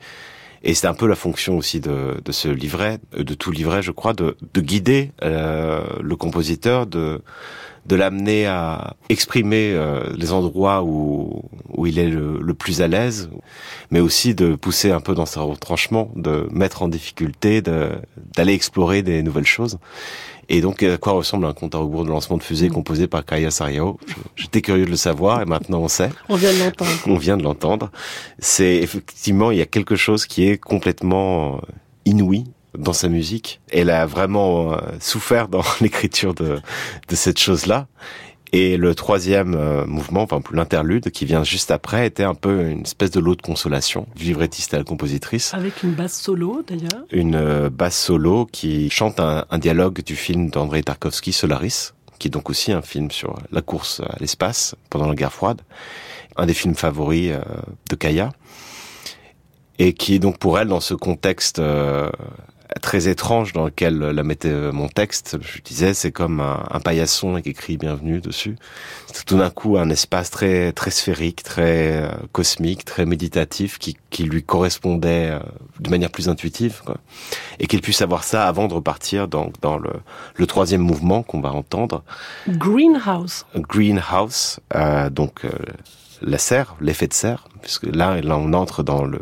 Et 0.63 0.73
c'est 0.73 0.87
un 0.87 0.93
peu 0.93 1.07
la 1.07 1.15
fonction 1.15 1.57
aussi 1.57 1.79
de, 1.79 2.19
de 2.23 2.31
ce 2.31 2.47
livret, 2.47 2.99
de 3.15 3.33
tout 3.33 3.51
livret, 3.51 3.81
je 3.83 3.91
crois, 3.91 4.13
de, 4.13 4.35
de 4.53 4.61
guider 4.61 5.11
euh, 5.23 5.83
le 6.01 6.15
compositeur, 6.15 6.87
de, 6.87 7.21
de 7.85 7.95
l'amener 7.95 8.47
à 8.47 8.95
exprimer 9.09 9.71
euh, 9.73 10.11
les 10.17 10.31
endroits 10.31 10.83
où, 10.83 11.43
où 11.69 11.85
il 11.85 11.99
est 11.99 12.09
le, 12.09 12.39
le 12.41 12.53
plus 12.53 12.81
à 12.81 12.87
l'aise, 12.87 13.29
mais 13.91 13.99
aussi 13.99 14.33
de 14.33 14.55
pousser 14.55 14.91
un 14.91 15.01
peu 15.01 15.13
dans 15.13 15.25
ses 15.25 15.39
retranchements, 15.39 16.11
de 16.15 16.47
mettre 16.51 16.81
en 16.81 16.87
difficulté, 16.87 17.61
d'aller 17.61 18.53
explorer 18.53 19.03
des 19.03 19.21
nouvelles 19.21 19.45
choses. 19.45 19.77
Et 20.47 20.61
donc, 20.61 20.83
à 20.83 20.97
quoi 20.97 21.13
ressemble 21.13 21.45
un 21.45 21.53
compte 21.53 21.73
à 21.73 21.79
rebours 21.79 22.03
de 22.03 22.09
lancement 22.09 22.37
de 22.37 22.43
fusée 22.43 22.69
composé 22.69 23.07
par 23.07 23.25
Kaya 23.25 23.49
Sariao 23.49 23.99
J'étais 24.35 24.61
curieux 24.61 24.85
de 24.85 24.91
le 24.91 24.95
savoir 24.95 25.41
et 25.41 25.45
maintenant 25.45 25.79
on 25.79 25.87
sait. 25.87 26.11
On 26.29 26.35
vient 26.35 26.53
de 26.53 26.59
l'entendre. 26.59 26.91
On 27.07 27.17
vient 27.17 27.37
de 27.37 27.43
l'entendre. 27.43 27.91
C'est 28.39 28.75
effectivement, 28.75 29.51
il 29.51 29.57
y 29.57 29.61
a 29.61 29.65
quelque 29.65 29.95
chose 29.95 30.25
qui 30.25 30.47
est 30.47 30.57
complètement 30.57 31.61
inouï 32.05 32.45
dans 32.77 32.93
sa 32.93 33.09
musique. 33.09 33.61
Elle 33.71 33.89
a 33.89 34.05
vraiment 34.05 34.77
souffert 34.99 35.47
dans 35.47 35.63
l'écriture 35.81 36.33
de, 36.33 36.59
de 37.07 37.15
cette 37.15 37.39
chose-là. 37.39 37.87
Et 38.51 38.77
le 38.77 38.95
troisième 38.95 39.53
euh, 39.53 39.85
mouvement, 39.85 40.21
enfin 40.21 40.39
l'interlude 40.53 41.09
qui 41.11 41.25
vient 41.25 41.43
juste 41.43 41.71
après, 41.71 42.07
était 42.07 42.23
un 42.23 42.35
peu 42.35 42.69
une 42.69 42.83
espèce 42.83 43.11
de 43.11 43.19
lot 43.19 43.35
de 43.35 43.41
consolation 43.41 44.07
du 44.15 44.23
librettiste 44.23 44.73
à 44.73 44.77
la 44.77 44.85
compositrice. 44.85 45.53
Avec 45.53 45.83
une 45.83 45.91
basse 45.91 46.21
solo 46.21 46.63
d'ailleurs. 46.65 47.03
Une 47.11 47.35
euh, 47.35 47.69
basse 47.69 47.97
solo 47.97 48.47
qui 48.49 48.89
chante 48.89 49.19
un, 49.19 49.45
un 49.49 49.57
dialogue 49.57 50.01
du 50.03 50.15
film 50.15 50.49
d'André 50.49 50.83
Tarkovsky, 50.83 51.33
Solaris, 51.33 51.91
qui 52.17 52.29
est 52.29 52.31
donc 52.31 52.49
aussi 52.49 52.71
un 52.71 52.81
film 52.81 53.11
sur 53.11 53.35
la 53.51 53.61
course 53.61 53.99
à 53.99 54.15
l'espace 54.21 54.75
pendant 54.89 55.09
la 55.09 55.15
guerre 55.15 55.33
froide, 55.33 55.61
un 56.37 56.45
des 56.45 56.53
films 56.53 56.75
favoris 56.75 57.31
euh, 57.31 57.41
de 57.89 57.95
Kaya, 57.95 58.31
et 59.79 59.91
qui 59.91 60.15
est 60.15 60.19
donc 60.19 60.37
pour 60.37 60.57
elle 60.59 60.69
dans 60.69 60.79
ce 60.79 60.93
contexte 60.93 61.59
euh, 61.59 62.09
très 62.81 63.07
étrange 63.07 63.53
dans 63.53 63.65
lequel 63.65 63.99
la 63.99 64.23
mettait 64.23 64.71
mon 64.71 64.87
texte. 64.87 65.37
Je 65.41 65.61
disais, 65.61 65.93
c'est 65.93 66.11
comme 66.11 66.39
un, 66.39 66.63
un 66.69 66.79
paillasson 66.79 67.33
avec 67.33 67.47
écrit 67.47 67.77
bienvenue 67.77 68.21
dessus. 68.21 68.55
C'est 69.13 69.25
tout 69.25 69.37
d'un 69.37 69.49
coup 69.49 69.77
un 69.77 69.89
espace 69.89 70.29
très 70.29 70.71
très 70.71 70.91
sphérique, 70.91 71.43
très 71.43 72.03
euh, 72.03 72.09
cosmique, 72.31 72.85
très 72.85 73.05
méditatif 73.05 73.77
qui, 73.79 73.97
qui 74.09 74.23
lui 74.23 74.43
correspondait 74.43 75.29
euh, 75.31 75.39
de 75.79 75.89
manière 75.89 76.09
plus 76.09 76.29
intuitive. 76.29 76.81
Quoi. 76.85 76.97
Et 77.59 77.67
qu'il 77.67 77.81
puisse 77.81 78.01
avoir 78.01 78.23
ça 78.23 78.47
avant 78.47 78.67
de 78.67 78.73
repartir 78.73 79.27
dans, 79.27 79.51
dans 79.61 79.77
le, 79.77 79.91
le 80.35 80.47
troisième 80.47 80.81
mouvement 80.81 81.23
qu'on 81.23 81.41
va 81.41 81.51
entendre. 81.51 82.03
Greenhouse. 82.47 83.45
Greenhouse, 83.55 84.59
euh, 84.75 85.09
donc 85.09 85.45
euh, 85.45 85.49
la 86.21 86.37
serre, 86.37 86.75
l'effet 86.81 87.07
de 87.07 87.13
serre, 87.13 87.47
puisque 87.61 87.85
là, 87.85 88.21
là 88.21 88.37
on 88.37 88.53
entre 88.53 88.83
dans 88.83 89.03
le 89.03 89.21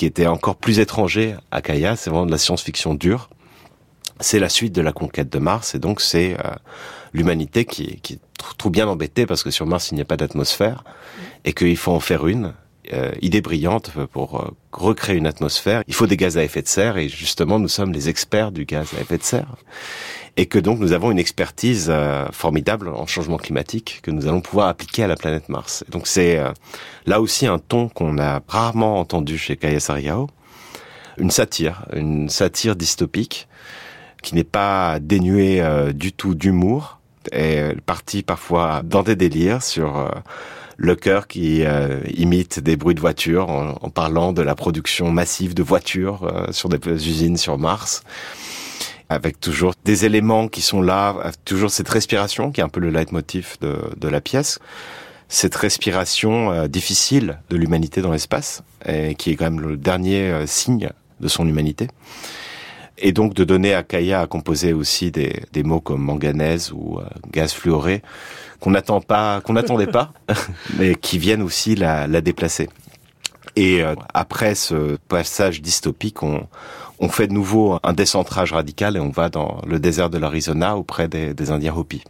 qui 0.00 0.06
était 0.06 0.26
encore 0.26 0.56
plus 0.56 0.78
étranger 0.78 1.34
à 1.50 1.60
Kaya, 1.60 1.94
c'est 1.94 2.08
vraiment 2.08 2.24
de 2.24 2.30
la 2.30 2.38
science-fiction 2.38 2.94
dure. 2.94 3.28
C'est 4.18 4.38
la 4.38 4.48
suite 4.48 4.74
de 4.74 4.80
la 4.80 4.92
conquête 4.92 5.28
de 5.28 5.38
Mars, 5.38 5.74
et 5.74 5.78
donc 5.78 6.00
c'est 6.00 6.38
euh, 6.42 6.54
l'humanité 7.12 7.66
qui, 7.66 8.00
est 8.08 8.18
trop 8.56 8.70
bien 8.70 8.88
embêtée 8.88 9.26
parce 9.26 9.42
que 9.42 9.50
sur 9.50 9.66
Mars 9.66 9.90
il 9.90 9.96
n'y 9.96 10.00
a 10.00 10.06
pas 10.06 10.16
d'atmosphère 10.16 10.84
et 11.44 11.52
qu'il 11.52 11.76
faut 11.76 11.92
en 11.92 12.00
faire 12.00 12.26
une. 12.26 12.54
Euh, 12.94 13.12
idée 13.20 13.42
brillante 13.42 13.90
pour 14.10 14.40
euh, 14.40 14.48
recréer 14.72 15.16
une 15.16 15.26
atmosphère. 15.26 15.82
Il 15.86 15.92
faut 15.92 16.06
des 16.06 16.16
gaz 16.16 16.38
à 16.38 16.44
effet 16.44 16.62
de 16.62 16.68
serre 16.68 16.96
et 16.96 17.10
justement 17.10 17.58
nous 17.58 17.68
sommes 17.68 17.92
les 17.92 18.08
experts 18.08 18.52
du 18.52 18.64
gaz 18.64 18.94
à 18.96 19.02
effet 19.02 19.18
de 19.18 19.22
serre 19.22 19.54
et 20.36 20.46
que 20.46 20.58
donc 20.58 20.78
nous 20.78 20.92
avons 20.92 21.10
une 21.10 21.18
expertise 21.18 21.88
euh, 21.90 22.26
formidable 22.32 22.88
en 22.88 23.06
changement 23.06 23.36
climatique 23.36 24.00
que 24.02 24.10
nous 24.10 24.26
allons 24.26 24.40
pouvoir 24.40 24.68
appliquer 24.68 25.04
à 25.04 25.06
la 25.06 25.16
planète 25.16 25.48
Mars. 25.48 25.84
Donc 25.90 26.06
c'est 26.06 26.38
euh, 26.38 26.52
là 27.06 27.20
aussi 27.20 27.46
un 27.46 27.58
ton 27.58 27.88
qu'on 27.88 28.18
a 28.18 28.40
rarement 28.48 28.98
entendu 28.98 29.38
chez 29.38 29.56
Kaya 29.56 29.80
Sariao, 29.80 30.28
une 31.18 31.30
satire, 31.30 31.84
une 31.94 32.28
satire 32.28 32.76
dystopique 32.76 33.48
qui 34.22 34.34
n'est 34.34 34.44
pas 34.44 34.98
dénuée 35.00 35.60
euh, 35.60 35.92
du 35.92 36.12
tout 36.12 36.34
d'humour 36.34 37.00
et 37.32 37.60
partie 37.84 38.22
parfois 38.22 38.82
dans 38.82 39.02
des 39.02 39.14
délires 39.14 39.62
sur 39.62 40.10
le 40.80 40.96
cœur 40.96 41.28
qui 41.28 41.62
euh, 41.62 42.00
imite 42.16 42.58
des 42.58 42.74
bruits 42.74 42.94
de 42.94 43.00
voitures 43.00 43.50
en, 43.50 43.76
en, 43.82 43.90
parlant 43.90 44.32
de 44.32 44.40
la 44.40 44.54
production 44.54 45.10
massive 45.10 45.52
de 45.52 45.62
voitures 45.62 46.24
euh, 46.24 46.52
sur 46.52 46.70
des 46.70 46.78
usines 46.88 47.36
sur 47.36 47.58
Mars 47.58 48.02
avec 49.10 49.40
toujours 49.40 49.74
des 49.84 50.06
éléments 50.06 50.48
qui 50.48 50.62
sont 50.62 50.80
là, 50.80 51.32
toujours 51.44 51.70
cette 51.70 51.88
respiration 51.88 52.52
qui 52.52 52.60
est 52.60 52.64
un 52.64 52.68
peu 52.68 52.80
le 52.80 52.90
leitmotiv 52.90 53.56
de, 53.60 53.76
de 53.96 54.08
la 54.08 54.20
pièce, 54.20 54.60
cette 55.28 55.54
respiration 55.56 56.52
euh, 56.52 56.68
difficile 56.68 57.40
de 57.50 57.56
l'humanité 57.56 58.02
dans 58.02 58.12
l'espace, 58.12 58.62
et 58.86 59.16
qui 59.16 59.30
est 59.30 59.36
quand 59.36 59.50
même 59.50 59.60
le 59.60 59.76
dernier 59.76 60.30
euh, 60.30 60.46
signe 60.46 60.90
de 61.20 61.28
son 61.28 61.46
humanité. 61.46 61.88
Et 62.98 63.12
donc 63.12 63.34
de 63.34 63.42
donner 63.42 63.74
à 63.74 63.82
Kaya 63.82 64.20
à 64.20 64.26
composer 64.28 64.72
aussi 64.72 65.10
des, 65.10 65.42
des 65.52 65.64
mots 65.64 65.80
comme 65.80 66.02
manganèse 66.02 66.70
ou 66.72 66.98
euh, 66.98 67.04
gaz 67.32 67.52
fluoré 67.52 68.02
qu'on 68.60 68.70
n'attend 68.70 69.00
pas, 69.00 69.40
qu'on 69.40 69.54
n'attendait 69.54 69.86
pas, 69.86 70.12
mais 70.78 70.94
qui 70.94 71.18
viennent 71.18 71.42
aussi 71.42 71.74
la, 71.74 72.06
la 72.06 72.20
déplacer. 72.20 72.68
Et 73.56 73.82
euh, 73.82 73.94
après 74.14 74.54
ce 74.54 74.96
passage 75.08 75.62
dystopique, 75.62 76.22
on, 76.22 76.46
on 76.98 77.08
fait 77.08 77.26
de 77.26 77.32
nouveau 77.32 77.78
un 77.82 77.92
décentrage 77.92 78.52
radical 78.52 78.96
et 78.96 79.00
on 79.00 79.10
va 79.10 79.28
dans 79.28 79.60
le 79.66 79.78
désert 79.78 80.10
de 80.10 80.18
l'Arizona 80.18 80.76
auprès 80.76 81.08
des, 81.08 81.34
des 81.34 81.50
Indiens 81.50 81.74
Hopi. 81.74 82.04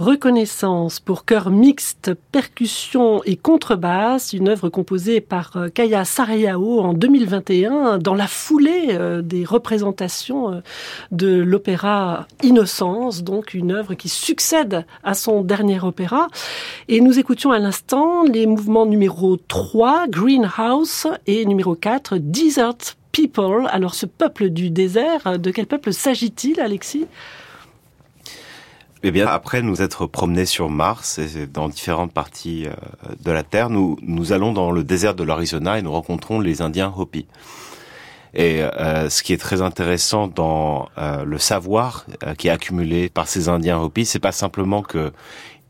Reconnaissance 0.00 0.98
pour 0.98 1.26
chœur 1.26 1.50
mixte, 1.50 2.12
percussion 2.32 3.22
et 3.24 3.36
contrebasse, 3.36 4.32
une 4.32 4.48
œuvre 4.48 4.70
composée 4.70 5.20
par 5.20 5.58
euh, 5.58 5.68
Kaya 5.68 6.06
Sarayao 6.06 6.80
en 6.80 6.94
2021 6.94 7.98
dans 7.98 8.14
la 8.14 8.26
foulée 8.26 8.92
euh, 8.92 9.20
des 9.20 9.44
représentations 9.44 10.54
euh, 10.54 10.60
de 11.12 11.28
l'opéra 11.28 12.26
Innocence, 12.42 13.22
donc 13.22 13.52
une 13.52 13.72
œuvre 13.72 13.92
qui 13.92 14.08
succède 14.08 14.86
à 15.04 15.12
son 15.12 15.42
dernier 15.42 15.84
opéra. 15.84 16.28
Et 16.88 17.02
nous 17.02 17.18
écoutions 17.18 17.52
à 17.52 17.58
l'instant 17.58 18.22
les 18.22 18.46
mouvements 18.46 18.86
numéro 18.86 19.36
3, 19.36 20.06
Greenhouse, 20.08 21.08
et 21.26 21.44
numéro 21.44 21.74
4, 21.74 22.16
Desert 22.16 22.96
People. 23.12 23.68
Alors 23.70 23.94
ce 23.94 24.06
peuple 24.06 24.48
du 24.48 24.70
désert, 24.70 25.38
de 25.38 25.50
quel 25.50 25.66
peuple 25.66 25.92
s'agit-il, 25.92 26.58
Alexis? 26.58 27.06
Eh 29.02 29.10
bien, 29.10 29.26
après 29.26 29.62
nous 29.62 29.80
être 29.80 30.06
promenés 30.06 30.44
sur 30.44 30.68
Mars 30.68 31.18
et 31.18 31.46
dans 31.46 31.68
différentes 31.68 32.12
parties 32.12 32.66
euh, 32.66 32.72
de 33.24 33.30
la 33.30 33.42
Terre, 33.42 33.70
nous, 33.70 33.96
nous 34.02 34.32
allons 34.32 34.52
dans 34.52 34.70
le 34.70 34.84
désert 34.84 35.14
de 35.14 35.24
l'Arizona 35.24 35.78
et 35.78 35.82
nous 35.82 35.92
rencontrons 35.92 36.38
les 36.38 36.60
Indiens 36.60 36.92
Hopi. 36.94 37.26
Et 38.34 38.62
euh, 38.62 39.08
ce 39.08 39.22
qui 39.22 39.32
est 39.32 39.38
très 39.38 39.62
intéressant 39.62 40.28
dans 40.28 40.88
euh, 40.98 41.24
le 41.24 41.38
savoir 41.38 42.04
qui 42.38 42.48
est 42.48 42.50
accumulé 42.50 43.08
par 43.08 43.26
ces 43.26 43.48
Indiens 43.48 43.80
Hopi, 43.80 44.04
c'est 44.04 44.18
pas 44.18 44.32
simplement 44.32 44.82
que 44.82 45.12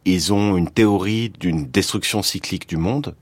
ils 0.04 0.32
ont 0.32 0.56
une 0.56 0.68
théorie 0.68 1.28
d'une 1.28 1.66
destruction 1.66 2.22
cyclique 2.22 2.66
du 2.66 2.78
monde, 2.78 3.14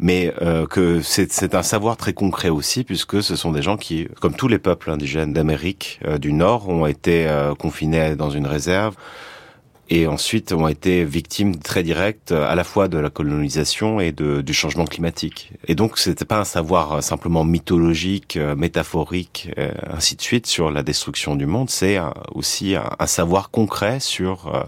mais 0.00 0.34
que 0.68 1.00
c'est 1.00 1.54
un 1.54 1.62
savoir 1.62 1.96
très 1.96 2.12
concret 2.12 2.48
aussi, 2.48 2.82
puisque 2.82 3.22
ce 3.22 3.36
sont 3.36 3.52
des 3.52 3.62
gens 3.62 3.76
qui, 3.76 4.08
comme 4.20 4.34
tous 4.34 4.48
les 4.48 4.58
peuples 4.58 4.90
indigènes 4.90 5.32
d'Amérique 5.32 6.00
du 6.20 6.32
Nord, 6.32 6.68
ont 6.68 6.86
été 6.86 7.28
confinés 7.56 8.16
dans 8.16 8.30
une 8.30 8.48
réserve, 8.48 8.96
et 9.90 10.06
ensuite 10.06 10.52
ont 10.52 10.68
été 10.68 11.04
victimes 11.04 11.56
très 11.56 11.82
directes 11.82 12.32
à 12.32 12.54
la 12.54 12.64
fois 12.64 12.88
de 12.88 12.98
la 12.98 13.10
colonisation 13.10 14.00
et 14.00 14.12
de, 14.12 14.42
du 14.42 14.52
changement 14.52 14.84
climatique. 14.84 15.52
Et 15.66 15.74
donc 15.74 15.98
c'était 15.98 16.24
pas 16.24 16.38
un 16.38 16.44
savoir 16.44 17.02
simplement 17.02 17.44
mythologique, 17.44 18.36
euh, 18.36 18.54
métaphorique, 18.54 19.50
euh, 19.58 19.72
ainsi 19.90 20.16
de 20.16 20.22
suite 20.22 20.46
sur 20.46 20.70
la 20.70 20.82
destruction 20.82 21.36
du 21.36 21.46
monde, 21.46 21.70
c'est 21.70 21.98
aussi 22.34 22.76
un, 22.76 23.06
savoir 23.06 23.50
concret 23.50 24.00
sur 24.00 24.54
euh, 24.54 24.62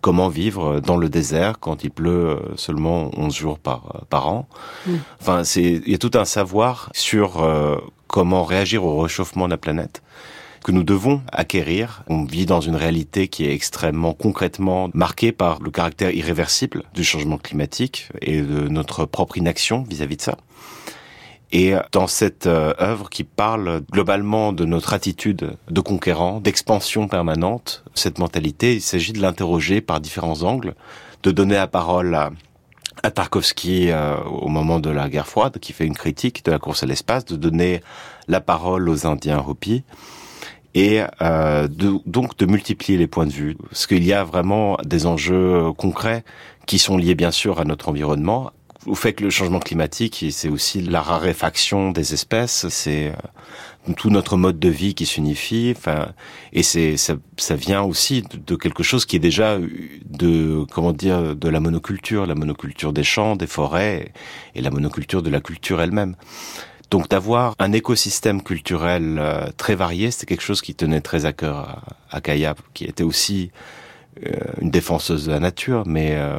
comment 0.00 0.28
vivre 0.28 0.80
dans 0.80 0.96
le 0.96 1.08
désert 1.08 1.58
quand 1.60 1.84
il 1.84 1.90
pleut 1.90 2.38
seulement 2.56 3.10
11 3.16 3.34
jours 3.34 3.58
par, 3.58 4.04
par 4.08 4.28
an. 4.28 4.48
Enfin, 5.20 5.44
c'est 5.44 5.62
il 5.62 5.90
y 5.90 5.94
a 5.94 5.98
tout 5.98 6.10
un 6.14 6.24
savoir 6.24 6.90
sur 6.92 7.46
comment 8.08 8.42
réagir 8.42 8.84
au 8.84 9.00
réchauffement 9.00 9.44
de 9.44 9.50
la 9.50 9.58
planète 9.58 10.02
que 10.62 10.72
nous 10.72 10.84
devons 10.84 11.22
acquérir. 11.32 12.02
On 12.08 12.24
vit 12.24 12.46
dans 12.46 12.60
une 12.60 12.76
réalité 12.76 13.28
qui 13.28 13.44
est 13.44 13.52
extrêmement 13.52 14.14
concrètement 14.14 14.90
marquée 14.94 15.32
par 15.32 15.60
le 15.60 15.70
caractère 15.70 16.14
irréversible 16.14 16.84
du 16.94 17.04
changement 17.04 17.38
climatique 17.38 18.08
et 18.20 18.40
de 18.40 18.68
notre 18.68 19.04
propre 19.04 19.38
inaction 19.38 19.82
vis-à-vis 19.88 20.16
de 20.16 20.22
ça. 20.22 20.36
Et 21.52 21.74
dans 21.92 22.06
cette 22.06 22.46
euh, 22.46 22.72
œuvre 22.80 23.10
qui 23.10 23.24
parle 23.24 23.82
globalement 23.92 24.54
de 24.54 24.64
notre 24.64 24.94
attitude 24.94 25.58
de 25.70 25.80
conquérant, 25.82 26.40
d'expansion 26.40 27.08
permanente, 27.08 27.84
cette 27.94 28.18
mentalité, 28.18 28.74
il 28.76 28.80
s'agit 28.80 29.12
de 29.12 29.20
l'interroger 29.20 29.82
par 29.82 30.00
différents 30.00 30.44
angles, 30.44 30.74
de 31.22 31.30
donner 31.30 31.56
la 31.56 31.66
parole 31.66 32.14
à, 32.14 32.30
Tarkovsky 33.10 33.90
euh, 33.90 34.16
au 34.24 34.48
moment 34.48 34.80
de 34.80 34.88
la 34.88 35.10
guerre 35.10 35.26
froide, 35.26 35.58
qui 35.58 35.74
fait 35.74 35.84
une 35.84 35.96
critique 35.96 36.42
de 36.44 36.50
la 36.50 36.58
course 36.58 36.84
à 36.84 36.86
l'espace, 36.86 37.26
de 37.26 37.36
donner 37.36 37.82
la 38.28 38.40
parole 38.40 38.88
aux 38.88 39.06
Indiens 39.06 39.44
Hopi, 39.46 39.82
et 40.74 41.02
euh, 41.20 41.68
de, 41.68 41.94
donc 42.06 42.36
de 42.38 42.46
multiplier 42.46 42.98
les 42.98 43.06
points 43.06 43.26
de 43.26 43.32
vue. 43.32 43.56
Parce 43.68 43.86
qu'il 43.86 44.04
y 44.04 44.12
a 44.12 44.24
vraiment 44.24 44.76
des 44.84 45.06
enjeux 45.06 45.72
concrets 45.76 46.24
qui 46.66 46.78
sont 46.78 46.96
liés 46.96 47.14
bien 47.14 47.30
sûr 47.30 47.60
à 47.60 47.64
notre 47.64 47.88
environnement, 47.88 48.52
au 48.86 48.94
fait 48.94 49.12
que 49.12 49.22
le 49.24 49.30
changement 49.30 49.60
climatique, 49.60 50.24
c'est 50.30 50.48
aussi 50.48 50.80
la 50.80 51.02
raréfaction 51.02 51.92
des 51.92 52.14
espèces, 52.14 52.68
c'est 52.68 53.08
euh, 53.88 53.92
tout 53.96 54.10
notre 54.10 54.36
mode 54.36 54.58
de 54.58 54.68
vie 54.68 54.94
qui 54.94 55.06
s'unifie, 55.06 55.72
enfin, 55.76 56.08
et 56.52 56.62
c'est 56.62 56.96
ça, 56.96 57.14
ça, 57.36 57.54
vient 57.54 57.82
aussi 57.82 58.24
de, 58.46 58.56
quelque 58.56 58.82
chose 58.82 59.06
qui 59.06 59.16
est 59.16 59.20
déjà 59.20 59.58
de 59.58 60.64
comment 60.72 60.92
dire 60.92 61.36
de 61.36 61.48
la 61.48 61.60
monoculture, 61.60 62.26
la 62.26 62.34
monoculture 62.34 62.92
des 62.92 63.04
champs, 63.04 63.36
des 63.36 63.46
forêts, 63.46 64.12
et 64.54 64.60
la 64.60 64.70
monoculture 64.70 65.22
de 65.22 65.30
la 65.30 65.40
culture 65.40 65.80
elle-même. 65.80 66.16
Donc 66.92 67.08
d'avoir 67.08 67.54
un 67.58 67.72
écosystème 67.72 68.42
culturel 68.42 69.16
euh, 69.18 69.46
très 69.56 69.74
varié, 69.74 70.10
c'était 70.10 70.26
quelque 70.26 70.42
chose 70.42 70.60
qui 70.60 70.74
tenait 70.74 71.00
très 71.00 71.24
à 71.24 71.32
cœur 71.32 71.82
à, 72.10 72.20
Kaya, 72.20 72.54
qui 72.74 72.84
était 72.84 73.02
aussi 73.02 73.50
euh, 74.26 74.30
une 74.60 74.70
défenseuse 74.70 75.24
de 75.24 75.30
la 75.30 75.40
nature, 75.40 75.84
mais 75.86 76.16
euh, 76.16 76.38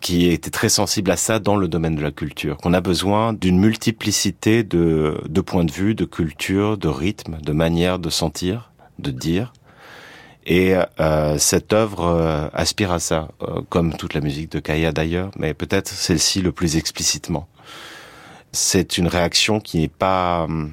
qui 0.00 0.28
était 0.28 0.50
très 0.50 0.68
sensible 0.68 1.10
à 1.10 1.16
ça 1.16 1.40
dans 1.40 1.56
le 1.56 1.66
domaine 1.66 1.96
de 1.96 2.02
la 2.02 2.12
culture. 2.12 2.58
Qu'on 2.58 2.72
a 2.74 2.80
besoin 2.80 3.32
d'une 3.32 3.58
multiplicité 3.58 4.62
de, 4.62 5.20
de 5.28 5.40
points 5.40 5.64
de 5.64 5.72
vue, 5.72 5.96
de 5.96 6.04
culture, 6.04 6.78
de 6.78 6.86
rythme, 6.86 7.38
de 7.42 7.52
manière 7.52 7.98
de 7.98 8.10
sentir, 8.10 8.70
de 9.00 9.10
dire. 9.10 9.52
Et 10.46 10.76
euh, 11.00 11.38
cette 11.38 11.72
œuvre 11.72 12.50
aspire 12.52 12.92
à 12.92 13.00
ça, 13.00 13.30
comme 13.68 13.96
toute 13.96 14.14
la 14.14 14.20
musique 14.20 14.52
de 14.52 14.60
Kaya 14.60 14.92
d'ailleurs, 14.92 15.32
mais 15.36 15.54
peut-être 15.54 15.88
celle-ci 15.88 16.40
le 16.40 16.52
plus 16.52 16.76
explicitement 16.76 17.48
c'est 18.54 18.98
une 18.98 19.08
réaction 19.08 19.60
qui 19.60 19.80
n'est 19.80 19.88
pas 19.88 20.44
hum, 20.44 20.72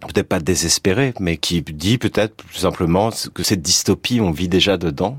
peut-être 0.00 0.28
pas 0.28 0.40
désespérée, 0.40 1.14
mais 1.20 1.36
qui 1.36 1.62
dit 1.62 1.98
peut-être 1.98 2.36
plus 2.44 2.58
simplement 2.58 3.10
que 3.32 3.42
cette 3.42 3.62
dystopie, 3.62 4.20
on 4.20 4.32
vit 4.32 4.48
déjà 4.48 4.76
dedans 4.76 5.18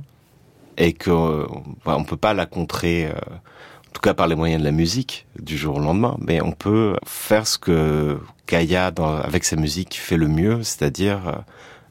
et 0.77 0.93
que 0.93 1.09
euh, 1.09 1.47
on 1.85 2.03
peut 2.03 2.17
pas 2.17 2.33
la 2.33 2.45
contrer, 2.45 3.05
euh, 3.05 3.13
en 3.13 3.91
tout 3.93 4.01
cas 4.01 4.13
par 4.13 4.27
les 4.27 4.35
moyens 4.35 4.61
de 4.61 4.65
la 4.65 4.71
musique, 4.71 5.25
du 5.39 5.57
jour 5.57 5.77
au 5.77 5.79
lendemain. 5.79 6.17
Mais 6.19 6.41
on 6.41 6.51
peut 6.51 6.97
faire 7.05 7.47
ce 7.47 7.57
que 7.57 8.19
Kaya, 8.45 8.91
avec 9.23 9.45
sa 9.45 9.55
musique, 9.55 9.95
fait 9.95 10.17
le 10.17 10.27
mieux, 10.27 10.63
c'est-à-dire 10.63 11.27
euh, 11.27 11.33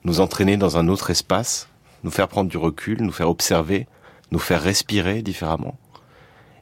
nous 0.05 0.21
entraîner 0.21 0.57
dans 0.57 0.77
un 0.77 0.89
autre 0.89 1.11
espace, 1.11 1.69
nous 2.05 2.11
faire 2.11 2.29
prendre 2.29 2.51
du 2.51 2.59
recul, 2.59 3.01
nous 3.01 3.13
faire 3.13 3.31
observer, 3.31 3.87
nous 4.31 4.39
faire 4.39 4.61
respirer 4.61 5.23
différemment 5.23 5.79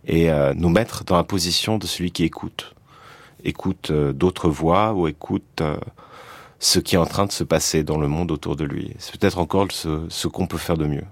et 0.06 0.30
nous 0.56 0.70
mettre 0.70 1.04
dans 1.04 1.16
la 1.16 1.24
position 1.24 1.76
de 1.76 1.86
celui 1.86 2.10
qui 2.10 2.24
écoute 2.24 2.74
écoute 3.44 3.90
euh, 3.90 4.12
d'autres 4.12 4.48
voix 4.48 4.92
ou 4.94 5.08
écoute 5.08 5.60
euh, 5.60 5.76
ce 6.58 6.78
qui 6.78 6.94
est 6.94 6.98
en 6.98 7.06
train 7.06 7.26
de 7.26 7.32
se 7.32 7.44
passer 7.44 7.82
dans 7.82 7.98
le 7.98 8.08
monde 8.08 8.30
autour 8.30 8.56
de 8.56 8.64
lui. 8.64 8.94
C'est 8.98 9.18
peut-être 9.18 9.38
encore 9.38 9.66
ce, 9.70 10.06
ce 10.08 10.28
qu'on 10.28 10.46
peut 10.46 10.58
faire 10.58 10.76
de 10.76 10.86
mieux. 10.86 11.04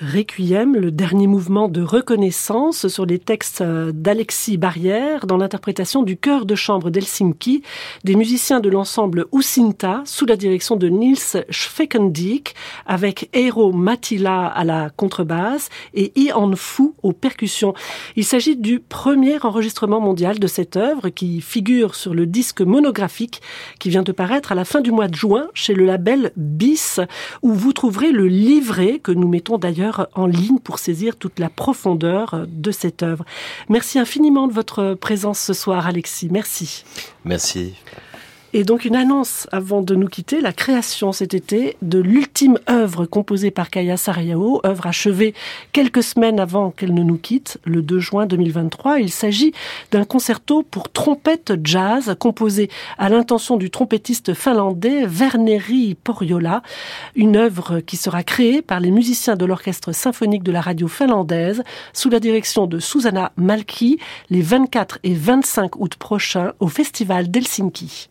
Requiem, 0.00 0.76
le 0.76 0.90
dernier 0.90 1.26
mouvement 1.26 1.68
de 1.68 1.82
reconnaissance 1.82 2.88
sur 2.88 3.04
les 3.04 3.18
textes 3.18 3.62
d'Alexis 3.62 4.56
Barrière 4.56 5.26
dans 5.26 5.36
l'interprétation 5.36 6.02
du 6.02 6.16
chœur 6.16 6.46
de 6.46 6.54
chambre 6.54 6.88
d'Helsinki 6.88 7.62
des 8.04 8.14
musiciens 8.14 8.60
de 8.60 8.70
l'ensemble 8.70 9.26
Usinta 9.34 10.00
sous 10.06 10.24
la 10.24 10.36
direction 10.36 10.76
de 10.76 10.88
Niels 10.88 11.44
Schweckendiek 11.50 12.54
avec 12.86 13.28
Eero 13.34 13.72
Matila 13.72 14.46
à 14.46 14.64
la 14.64 14.88
contrebasse 14.88 15.68
et 15.92 16.18
Ian 16.18 16.56
Fu 16.56 16.92
aux 17.02 17.12
percussions. 17.12 17.74
Il 18.16 18.24
s'agit 18.24 18.56
du 18.56 18.80
premier 18.80 19.36
enregistrement 19.44 20.00
mondial 20.00 20.38
de 20.38 20.46
cette 20.46 20.78
œuvre 20.78 21.10
qui 21.10 21.42
figure 21.42 21.94
sur 21.94 22.14
le 22.14 22.24
disque 22.24 22.62
monographique 22.62 23.42
qui 23.78 23.90
vient 23.90 24.02
de 24.02 24.12
paraître 24.12 24.50
à 24.50 24.54
la 24.54 24.64
fin 24.64 24.80
du 24.80 24.92
mois 24.92 25.08
de 25.08 25.14
juin 25.14 25.48
chez 25.52 25.74
le 25.74 25.84
label 25.84 26.32
BIS 26.36 27.00
où 27.42 27.52
vous 27.52 27.74
trouverez 27.74 28.12
le 28.12 28.28
livret 28.28 28.98
que 28.98 29.12
nous 29.12 29.28
mettons 29.28 29.58
d'ailleurs 29.58 29.89
en 30.14 30.26
ligne 30.26 30.58
pour 30.58 30.78
saisir 30.78 31.16
toute 31.16 31.38
la 31.38 31.48
profondeur 31.48 32.46
de 32.48 32.70
cette 32.70 33.02
œuvre. 33.02 33.24
Merci 33.68 33.98
infiniment 33.98 34.46
de 34.46 34.52
votre 34.52 34.94
présence 34.94 35.38
ce 35.40 35.52
soir, 35.52 35.86
Alexis. 35.86 36.28
Merci. 36.30 36.84
Merci. 37.24 37.74
Et 38.52 38.64
donc 38.64 38.84
une 38.84 38.96
annonce 38.96 39.46
avant 39.52 39.80
de 39.80 39.94
nous 39.94 40.08
quitter, 40.08 40.40
la 40.40 40.52
création 40.52 41.12
cet 41.12 41.34
été 41.34 41.76
de 41.82 42.00
l'ultime 42.00 42.58
œuvre 42.68 43.06
composée 43.06 43.52
par 43.52 43.70
Kaya 43.70 43.96
Sariao, 43.96 44.60
œuvre 44.66 44.88
achevée 44.88 45.34
quelques 45.72 46.02
semaines 46.02 46.40
avant 46.40 46.72
qu'elle 46.72 46.92
ne 46.92 47.04
nous 47.04 47.16
quitte, 47.16 47.58
le 47.64 47.80
2 47.80 48.00
juin 48.00 48.26
2023. 48.26 48.98
Il 48.98 49.12
s'agit 49.12 49.52
d'un 49.92 50.04
concerto 50.04 50.64
pour 50.64 50.90
trompette 50.90 51.52
jazz 51.62 52.16
composé 52.18 52.70
à 52.98 53.08
l'intention 53.08 53.56
du 53.56 53.70
trompettiste 53.70 54.34
finlandais 54.34 55.06
Verneri 55.06 55.94
Poriola, 55.94 56.64
une 57.14 57.36
œuvre 57.36 57.78
qui 57.78 57.96
sera 57.96 58.24
créée 58.24 58.62
par 58.62 58.80
les 58.80 58.90
musiciens 58.90 59.36
de 59.36 59.44
l'orchestre 59.44 59.92
symphonique 59.92 60.42
de 60.42 60.50
la 60.50 60.60
radio 60.60 60.88
finlandaise 60.88 61.62
sous 61.92 62.10
la 62.10 62.18
direction 62.18 62.66
de 62.66 62.80
Susanna 62.80 63.30
Malki 63.36 64.00
les 64.28 64.42
24 64.42 64.98
et 65.04 65.14
25 65.14 65.76
août 65.76 65.94
prochains 65.94 66.52
au 66.58 66.66
festival 66.66 67.30
d'Helsinki. 67.30 68.10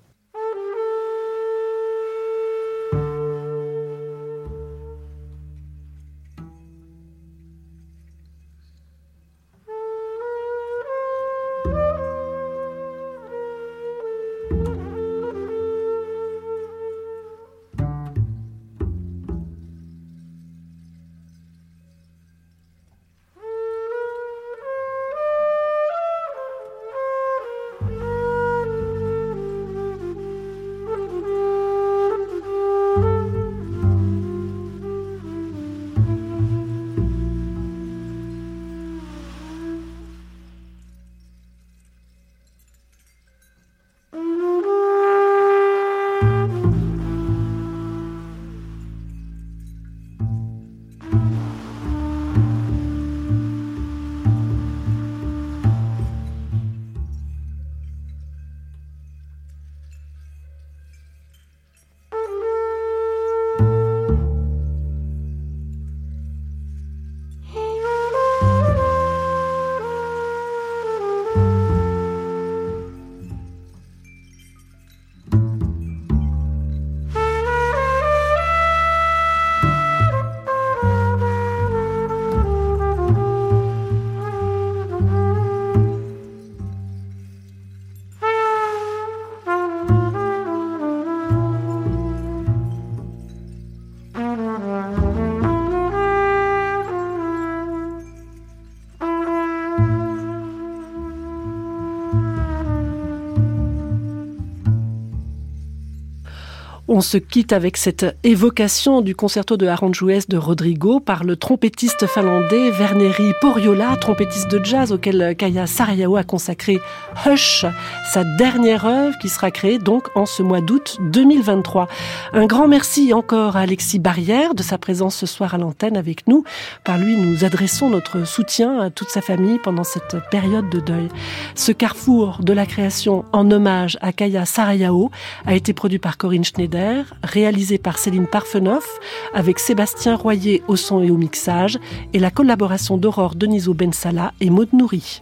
On 107.00 107.02
se 107.02 107.18
quitte 107.18 107.54
avec 107.54 107.78
cette 107.78 108.18
évocation 108.26 109.00
du 109.00 109.16
concerto 109.16 109.56
de 109.56 109.68
Aranjuez 109.68 110.20
de 110.28 110.36
Rodrigo 110.36 111.00
par 111.00 111.24
le 111.24 111.38
trompettiste 111.38 112.06
finlandais 112.08 112.72
Verneri 112.72 113.32
Poriola, 113.39 113.95
trompettiste 113.95 114.52
de 114.52 114.62
jazz 114.62 114.91
auquel 114.91 115.34
Kaya 115.38 115.66
Sariao 115.66 116.18
a 116.18 116.26
consacré 116.26 116.82
Hush, 117.26 117.66
sa 118.12 118.26
dernière 118.38 118.86
œuvre 118.86 119.18
qui 119.20 119.30
sera 119.30 119.50
créée 119.50 119.80
donc 119.80 120.10
en 120.14 120.26
ce 120.26 120.43
mois 120.43 120.60
d'août 120.60 120.97
2023. 121.00 121.88
Un 122.34 122.45
grand 122.45 122.68
merci 122.68 123.14
encore 123.14 123.56
à 123.56 123.62
Alexis 123.62 124.00
Barrière 124.00 124.54
de 124.54 124.62
sa 124.62 124.78
présence 124.78 125.16
ce 125.16 125.26
soir 125.26 125.54
à 125.54 125.58
l'antenne 125.58 125.95
avec 125.95 126.28
nous. 126.28 126.43
Par 126.84 126.97
lui, 126.97 127.16
nous 127.16 127.45
adressons 127.45 127.89
notre 127.89 128.28
soutien 128.28 128.78
à 128.78 128.89
toute 128.89 129.10
sa 129.10 129.22
famille 129.22 129.60
pendant 129.60 129.86
cette 129.86 130.18
période 130.32 130.70
de 130.70 130.82
deuil. 130.82 131.08
Ce 131.56 131.72
carrefour 131.72 132.39
de 132.41 132.52
la 132.52 132.66
création 132.66 133.24
en 133.32 133.50
hommage 133.50 133.97
à 134.02 134.12
Kaya 134.12 134.45
Sariao 134.45 135.12
a 135.45 135.56
été 135.56 135.72
produit 135.72 136.00
par 136.00 136.18
Corinne 136.18 136.43
Schneider 136.43 136.89
réalisé 137.24 137.78
par 137.78 137.98
Céline 137.98 138.28
Parfenoff, 138.28 139.00
avec 139.34 139.60
Sébastien 139.60 140.16
Royer 140.16 140.64
au 140.68 140.76
son 140.76 141.02
et 141.02 141.12
au 141.12 141.18
mixage, 141.18 141.80
et 142.14 142.20
la 142.20 142.32
collaboration 142.32 142.98
d'Aurore 142.98 143.36
Deniso 143.36 143.74
Bensala 143.74 144.34
et 144.40 144.50
Maud 144.50 144.70
Nourri. 144.74 145.22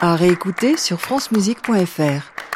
À 0.00 0.14
réécouter 0.14 0.76
sur 0.76 1.00
francemusique.fr. 1.00 2.47